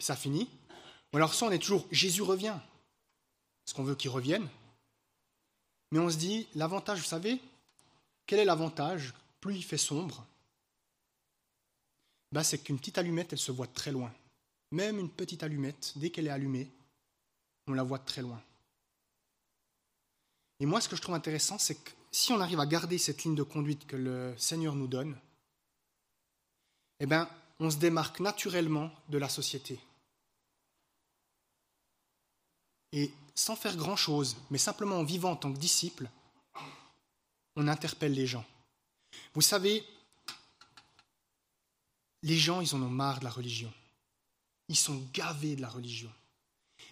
ça 0.02 0.16
finit. 0.16 0.48
Ou 1.12 1.16
alors 1.16 1.35
soit 1.35 1.48
on 1.48 1.52
est 1.52 1.58
toujours 1.58 1.87
Jésus 1.90 2.22
revient, 2.22 2.58
parce 3.64 3.74
qu'on 3.74 3.85
veut 3.85 3.94
qu'il 3.94 4.11
revienne. 4.11 4.48
Mais 5.90 5.98
on 5.98 6.11
se 6.11 6.16
dit, 6.16 6.48
l'avantage, 6.54 7.00
vous 7.00 7.04
savez, 7.04 7.40
quel 8.26 8.38
est 8.38 8.44
l'avantage? 8.44 9.14
Plus 9.40 9.56
il 9.56 9.62
fait 9.62 9.78
sombre, 9.78 10.24
bah, 12.30 12.44
c'est 12.44 12.58
qu'une 12.58 12.78
petite 12.78 12.96
allumette, 12.96 13.32
elle 13.32 13.38
se 13.38 13.52
voit 13.52 13.66
très 13.66 13.92
loin. 13.92 14.12
Même 14.70 14.98
une 14.98 15.11
petite 15.11 15.42
allumette, 15.42 15.92
dès 15.96 16.11
qu'elle 16.11 16.28
est 16.28 16.30
allumée, 16.30 16.70
on 17.66 17.74
la 17.74 17.82
voit 17.82 17.98
très 17.98 18.22
loin. 18.22 18.40
Et 20.62 20.66
moi, 20.66 20.81
ce 20.81 20.88
que 20.88 20.94
je 20.94 21.03
trouve 21.03 21.16
intéressant, 21.16 21.59
c'est 21.59 21.75
que 21.75 21.90
si 22.12 22.31
on 22.31 22.40
arrive 22.40 22.61
à 22.61 22.66
garder 22.66 22.96
cette 22.96 23.25
ligne 23.25 23.35
de 23.35 23.42
conduite 23.42 23.85
que 23.85 23.96
le 23.96 24.33
Seigneur 24.38 24.77
nous 24.77 24.87
donne, 24.87 25.18
eh 27.01 27.07
bien, 27.07 27.29
on 27.59 27.68
se 27.68 27.79
démarque 27.79 28.20
naturellement 28.20 28.92
de 29.09 29.18
la 29.18 29.29
société. 29.29 29.81
Et 32.92 33.12
sans 33.35 33.57
faire 33.57 33.77
grand-chose, 33.77 34.37
mais 34.53 34.59
simplement 34.59 35.01
en 35.01 35.03
vivant 35.03 35.33
en 35.33 35.37
tant 35.37 35.53
que 35.53 35.59
disciple, 35.59 36.09
on 37.57 37.66
interpelle 37.66 38.12
les 38.12 38.29
gens. 38.29 38.44
Vous 39.35 39.42
savez, 39.42 39.85
les 42.22 42.38
gens, 42.38 42.61
ils 42.61 42.72
en 42.72 42.83
ont 42.83 42.88
marre 42.88 43.18
de 43.18 43.25
la 43.25 43.31
religion. 43.31 43.72
Ils 44.68 44.77
sont 44.77 45.09
gavés 45.12 45.57
de 45.57 45.62
la 45.62 45.70
religion. 45.70 46.12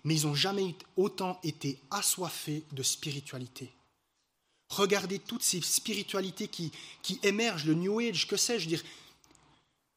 Mais 0.04 0.16
ils 0.16 0.26
n'ont 0.26 0.34
jamais 0.34 0.74
autant 0.96 1.38
été 1.42 1.78
assoiffés 1.90 2.64
de 2.72 2.82
spiritualité. 2.82 3.70
Regardez 4.70 5.18
toutes 5.18 5.42
ces 5.42 5.60
spiritualités 5.60 6.48
qui, 6.48 6.70
qui 7.02 7.18
émergent, 7.22 7.66
le 7.66 7.74
New 7.74 7.98
Age, 7.98 8.26
que 8.28 8.36
sais-je 8.36 8.68
dire. 8.68 8.82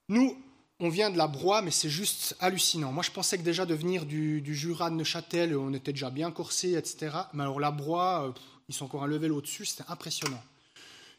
Nous, 0.09 0.35
on 0.79 0.89
vient 0.89 1.09
de 1.09 1.17
la 1.17 1.27
Broye, 1.27 1.61
mais 1.61 1.71
c'est 1.71 1.89
juste 1.89 2.35
hallucinant. 2.39 2.91
Moi, 2.91 3.03
je 3.03 3.11
pensais 3.11 3.37
que 3.37 3.43
déjà 3.43 3.65
de 3.65 3.73
venir 3.73 4.05
du, 4.05 4.43
Jura 4.55 4.89
de 4.89 4.95
Neuchâtel, 4.95 5.55
on 5.55 5.73
était 5.73 5.93
déjà 5.93 6.09
bien 6.09 6.31
corsé, 6.31 6.73
etc. 6.73 7.15
Mais 7.33 7.43
alors 7.43 7.59
la 7.59 7.71
Broye, 7.71 8.27
euh, 8.27 8.31
ils 8.67 8.75
sont 8.75 8.85
encore 8.85 9.03
un 9.03 9.07
level 9.07 9.31
au-dessus, 9.31 9.65
c'était 9.65 9.89
impressionnant. 9.89 10.43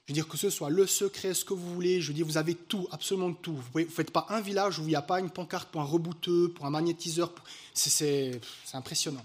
Je 0.06 0.12
veux 0.12 0.14
dire 0.14 0.28
que 0.28 0.36
ce 0.36 0.50
soit 0.50 0.68
le 0.68 0.86
secret, 0.86 1.32
ce 1.32 1.44
que 1.44 1.54
vous 1.54 1.74
voulez, 1.74 2.00
je 2.00 2.08
veux 2.08 2.14
dire, 2.14 2.26
vous 2.26 2.36
avez 2.36 2.54
tout, 2.54 2.86
absolument 2.90 3.32
tout. 3.32 3.56
Vous 3.72 3.80
ne 3.80 3.86
faites 3.86 4.10
pas 4.10 4.26
un 4.28 4.40
village 4.40 4.78
où 4.78 4.82
il 4.82 4.88
n'y 4.88 4.96
a 4.96 5.02
pas 5.02 5.18
une 5.18 5.30
pancarte 5.30 5.70
pour 5.70 5.80
un 5.80 5.84
rebouteux, 5.84 6.50
pour 6.50 6.66
un 6.66 6.70
magnétiseur. 6.70 7.32
C'est 7.72 8.40
impressionnant. 8.74 9.24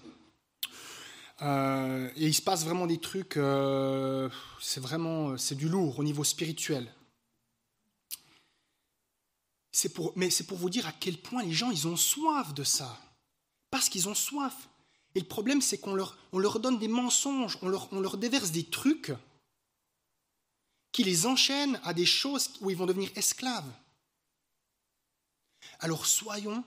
Euh, 1.42 2.10
et 2.16 2.28
il 2.28 2.34
se 2.34 2.42
passe 2.42 2.64
vraiment 2.64 2.88
des 2.88 2.98
trucs, 2.98 3.38
euh, 3.38 4.30
c'est 4.62 4.82
vraiment, 4.82 5.38
c'est 5.38 5.56
du 5.56 5.70
lourd 5.70 6.00
au 6.00 6.04
niveau 6.04 6.24
spirituel 6.24 6.90
pour, 9.88 10.12
mais 10.18 10.30
c'est 10.30 10.46
pour 10.46 10.58
vous 10.58 10.70
dire 10.70 10.86
à 10.88 10.92
quel 10.92 11.18
point 11.18 11.44
les 11.44 11.54
gens, 11.54 11.72
ils 11.72 11.88
ont 11.88 11.96
soif 11.96 12.54
de 12.54 12.66
ça. 12.66 13.00
Parce 13.72 13.88
qu'ils 13.88 14.10
ont 14.10 14.16
soif. 14.16 14.68
Et 15.16 15.20
le 15.20 15.26
problème, 15.26 15.62
c'est 15.62 15.78
qu'on 15.78 15.94
leur, 15.94 16.18
on 16.34 16.40
leur 16.40 16.60
donne 16.60 16.80
des 16.80 16.88
mensonges, 16.88 17.58
on 17.62 17.70
leur 17.70 18.18
déverse 18.18 18.52
des 18.52 18.66
trucs 18.66 19.14
qui 20.92 21.04
les 21.04 21.26
enchaînent 21.26 21.80
à 21.84 21.94
des 21.94 22.06
choses 22.06 22.52
où 22.62 22.70
ils 22.70 22.78
vont 22.78 22.86
devenir 22.86 23.12
esclaves. 23.16 23.72
Alors 25.80 26.06
soyons 26.06 26.64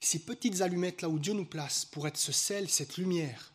ces 0.00 0.20
petites 0.20 0.60
allumettes 0.60 1.02
là 1.02 1.08
où 1.08 1.18
Dieu 1.18 1.32
nous 1.32 1.44
place 1.44 1.84
pour 1.84 2.06
être 2.06 2.16
ce 2.16 2.32
sel, 2.32 2.68
cette 2.68 2.96
lumière. 2.96 3.52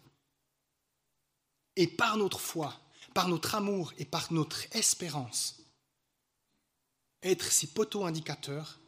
Et 1.76 1.88
par 1.88 2.18
notre 2.18 2.40
foi, 2.40 2.80
par 3.14 3.28
notre 3.28 3.56
amour 3.56 3.94
et 3.98 4.06
par 4.06 4.32
notre 4.32 4.66
espérance, 4.76 5.60
être 7.22 7.52
ces 7.52 7.68
poteaux 7.68 8.06
indicateurs 8.06 8.80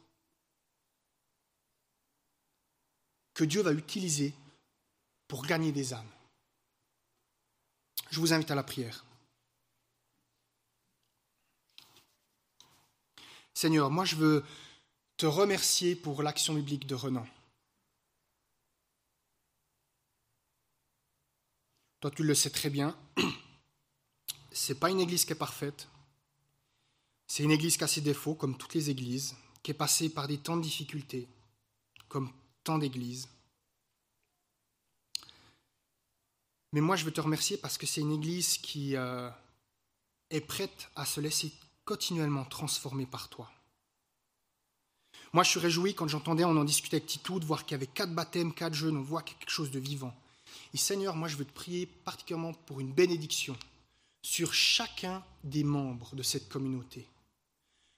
que 3.34 3.44
Dieu 3.44 3.62
va 3.62 3.72
utiliser 3.72 4.34
pour 5.28 5.46
gagner 5.46 5.72
des 5.72 5.94
âmes. 5.94 6.12
Je 8.12 8.20
vous 8.20 8.34
invite 8.34 8.52
à 8.52 8.56
la 8.56 8.64
prière. 8.64 9.06
Seigneur, 13.56 13.90
moi 13.90 14.04
je 14.04 14.18
veux 14.18 14.46
te 15.16 15.26
remercier 15.26 15.96
pour 15.96 16.22
l'action 16.22 16.54
biblique 16.54 16.86
de 16.86 16.94
Renan. 16.94 17.26
Toi, 22.02 22.12
tu 22.12 22.24
le 22.24 22.36
sais 22.36 22.50
très 22.50 22.70
bien. 22.70 22.96
C'est 24.52 24.76
pas 24.80 24.90
une 24.90 25.00
église 25.00 25.24
qui 25.24 25.32
est 25.32 25.36
parfaite. 25.36 25.88
C'est 27.28 27.44
une 27.44 27.52
église 27.52 27.78
qui 27.78 27.84
a 27.86 27.88
ses 27.88 28.02
défauts, 28.02 28.36
comme 28.36 28.58
toutes 28.58 28.74
les 28.74 28.90
églises, 28.90 29.36
qui 29.64 29.72
est 29.72 29.74
passée 29.74 30.10
par 30.10 30.28
des 30.28 30.38
temps 30.38 30.58
de 30.58 30.62
difficultés, 30.62 31.28
comme 32.10 32.32
tant 32.64 32.78
d'églises. 32.78 33.28
Mais 36.74 36.82
moi, 36.82 36.98
je 36.98 37.06
veux 37.06 37.14
te 37.14 37.22
remercier 37.22 37.56
parce 37.56 37.78
que 37.78 37.88
c'est 37.88 38.02
une 38.02 38.12
église 38.12 38.58
qui 38.58 38.98
euh, 38.98 39.30
est 40.30 40.42
prête 40.42 40.90
à 40.96 41.06
se 41.06 41.22
laisser 41.22 41.54
continuellement 41.86 42.44
transformer 42.46 43.06
par 43.06 43.30
toi. 43.30 43.50
Moi, 45.34 45.44
je 45.44 45.50
suis 45.50 45.60
réjoui 45.60 45.94
quand 45.94 46.08
j'entendais, 46.08 46.44
on 46.44 46.58
en 46.58 46.64
discutait 46.64 46.98
avec 46.98 47.08
Titou, 47.08 47.40
de 47.40 47.46
voir 47.46 47.66
qu'il 47.66 47.74
y 47.74 47.76
avait 47.76 47.88
quatre 47.88 48.14
baptêmes, 48.14 48.54
quatre 48.54 48.74
jeunes, 48.74 48.98
on 48.98 49.02
voit 49.02 49.22
quelque 49.22 49.50
chose 49.50 49.72
de 49.72 49.80
vivant. 49.80 50.14
Et 50.74 50.78
Seigneur, 50.78 51.16
moi, 51.16 51.28
je 51.28 51.36
veux 51.36 51.46
te 51.46 51.54
prier 51.54 51.86
particulièrement 51.86 52.54
pour 52.54 52.80
une 52.80 52.92
bénédiction 52.92 53.56
sur 54.22 54.54
chacun 54.54 55.24
des 55.44 55.64
membres 55.64 56.16
de 56.16 56.24
cette 56.24 56.50
communauté. 56.50 57.08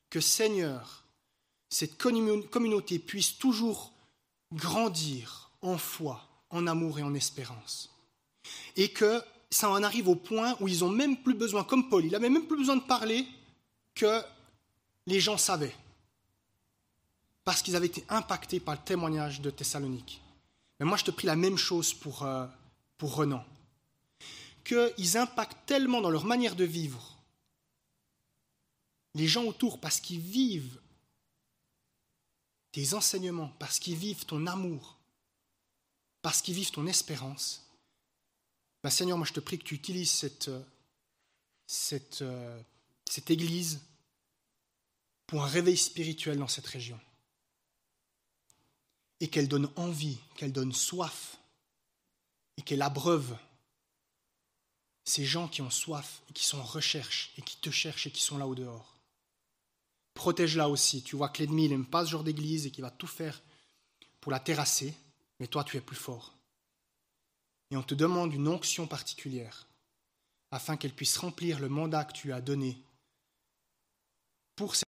Que 0.10 0.20
Seigneur, 0.20 1.04
cette 1.70 1.98
communauté 1.98 3.00
puisse 3.00 3.38
toujours 3.38 3.92
grandir 4.54 5.52
en 5.62 5.78
foi, 5.78 6.28
en 6.50 6.68
amour 6.68 7.00
et 7.00 7.04
en 7.04 7.14
espérance. 7.14 7.90
Et 8.76 8.90
que 8.90 9.22
ça 9.50 9.70
en 9.70 9.84
arrive 9.84 10.08
au 10.08 10.16
point 10.16 10.56
où 10.60 10.68
ils 10.68 10.80
n'ont 10.80 10.90
même 10.90 11.18
plus 11.18 11.34
besoin, 11.34 11.64
comme 11.64 11.90
Paul, 11.90 12.06
il 12.06 12.12
n'avait 12.12 12.30
même 12.30 12.48
plus 12.48 12.58
besoin 12.58 12.78
de 12.78 12.82
parler 12.82 13.26
que 13.98 14.24
les 15.08 15.20
gens 15.20 15.38
savaient. 15.38 15.76
Parce 17.44 17.62
qu'ils 17.62 17.76
avaient 17.76 17.88
été 17.88 18.06
impactés 18.10 18.60
par 18.60 18.76
le 18.76 18.82
témoignage 18.82 19.42
de 19.42 19.50
Thessalonique. 19.50 20.22
Mais 20.80 20.86
moi, 20.86 20.98
je 20.98 21.06
te 21.06 21.12
prie 21.12 21.28
la 21.28 21.36
même 21.36 21.58
chose 21.58 21.94
pour, 21.94 22.24
euh, 22.24 22.46
pour 22.98 23.16
Renan. 23.16 23.44
Qu'ils 24.64 25.18
impactent 25.18 25.66
tellement 25.66 26.02
dans 26.02 26.10
leur 26.10 26.26
manière 26.26 26.56
de 26.56 26.66
vivre 26.66 27.16
les 29.16 29.28
gens 29.28 29.46
autour 29.46 29.80
parce 29.80 30.00
qu'ils 30.00 30.20
vivent 30.20 30.80
tes 32.72 32.94
enseignements, 32.94 33.52
parce 33.58 33.80
qu'ils 33.80 33.96
vivent 33.96 34.26
ton 34.26 34.46
amour, 34.46 35.00
parce 36.22 36.42
qu'ils 36.42 36.54
vivent 36.54 36.72
ton 36.72 36.86
espérance. 36.86 37.66
Ben 38.84 38.92
Seigneur, 38.92 39.18
moi 39.18 39.26
je 39.26 39.34
te 39.34 39.40
prie 39.40 39.58
que 39.58 39.64
tu 39.64 39.74
utilises 39.74 40.12
cette, 40.12 40.52
cette, 41.66 42.24
cette 43.10 43.32
Église 43.32 43.80
pour 45.28 45.44
un 45.44 45.48
réveil 45.48 45.78
spirituel 45.78 46.40
dans 46.40 46.48
cette 46.48 46.68
région. 46.68 47.00
Et 49.20 49.28
qu'elle 49.28 49.48
donne 49.48 49.70
envie, 49.76 50.18
qu'elle 50.36 50.54
donne 50.54 50.74
soif 50.74 51.38
et 52.56 52.62
qu'elle 52.62 52.82
abreuve 52.82 53.38
ces 55.04 55.26
gens 55.26 55.48
qui 55.48 55.62
ont 55.62 55.70
soif 55.70 56.22
et 56.30 56.34
qui 56.34 56.44
sont 56.44 56.60
en 56.60 56.64
recherche 56.64 57.32
et 57.38 57.42
qui 57.42 57.58
te 57.58 57.70
cherchent 57.70 58.08
et 58.08 58.12
qui 58.12 58.22
sont 58.22 58.38
là 58.38 58.48
au 58.48 58.56
dehors. 58.56 58.98
Protège-la 60.14 60.70
aussi. 60.70 61.04
Tu 61.04 61.16
vois 61.16 61.30
que 61.30 61.42
l'ennemi 61.42 61.70
n'aime 61.70 61.86
pas 61.86 62.06
ce 62.06 62.12
genre 62.12 62.24
d'église 62.24 62.66
et 62.66 62.72
qu'il 62.72 62.82
va 62.82 62.92
tout 62.92 63.08
faire 63.08 63.42
pour 64.20 64.32
la 64.32 64.40
terrasser, 64.40 64.94
mais 65.40 65.48
toi 65.48 65.64
tu 65.64 65.78
es 65.78 65.82
plus 65.82 65.96
fort. 65.96 66.34
Et 67.72 67.78
on 67.78 67.84
te 67.84 67.96
demande 67.96 68.34
une 68.34 68.48
onction 68.48 68.88
particulière 68.88 69.68
afin 70.52 70.78
qu'elle 70.78 70.94
puisse 70.94 71.18
remplir 71.18 71.60
le 71.60 71.70
mandat 71.70 72.06
que 72.06 72.14
tu 72.14 72.32
as 72.34 72.42
donné 72.42 72.78
pour 74.56 74.76
cette 74.76 74.86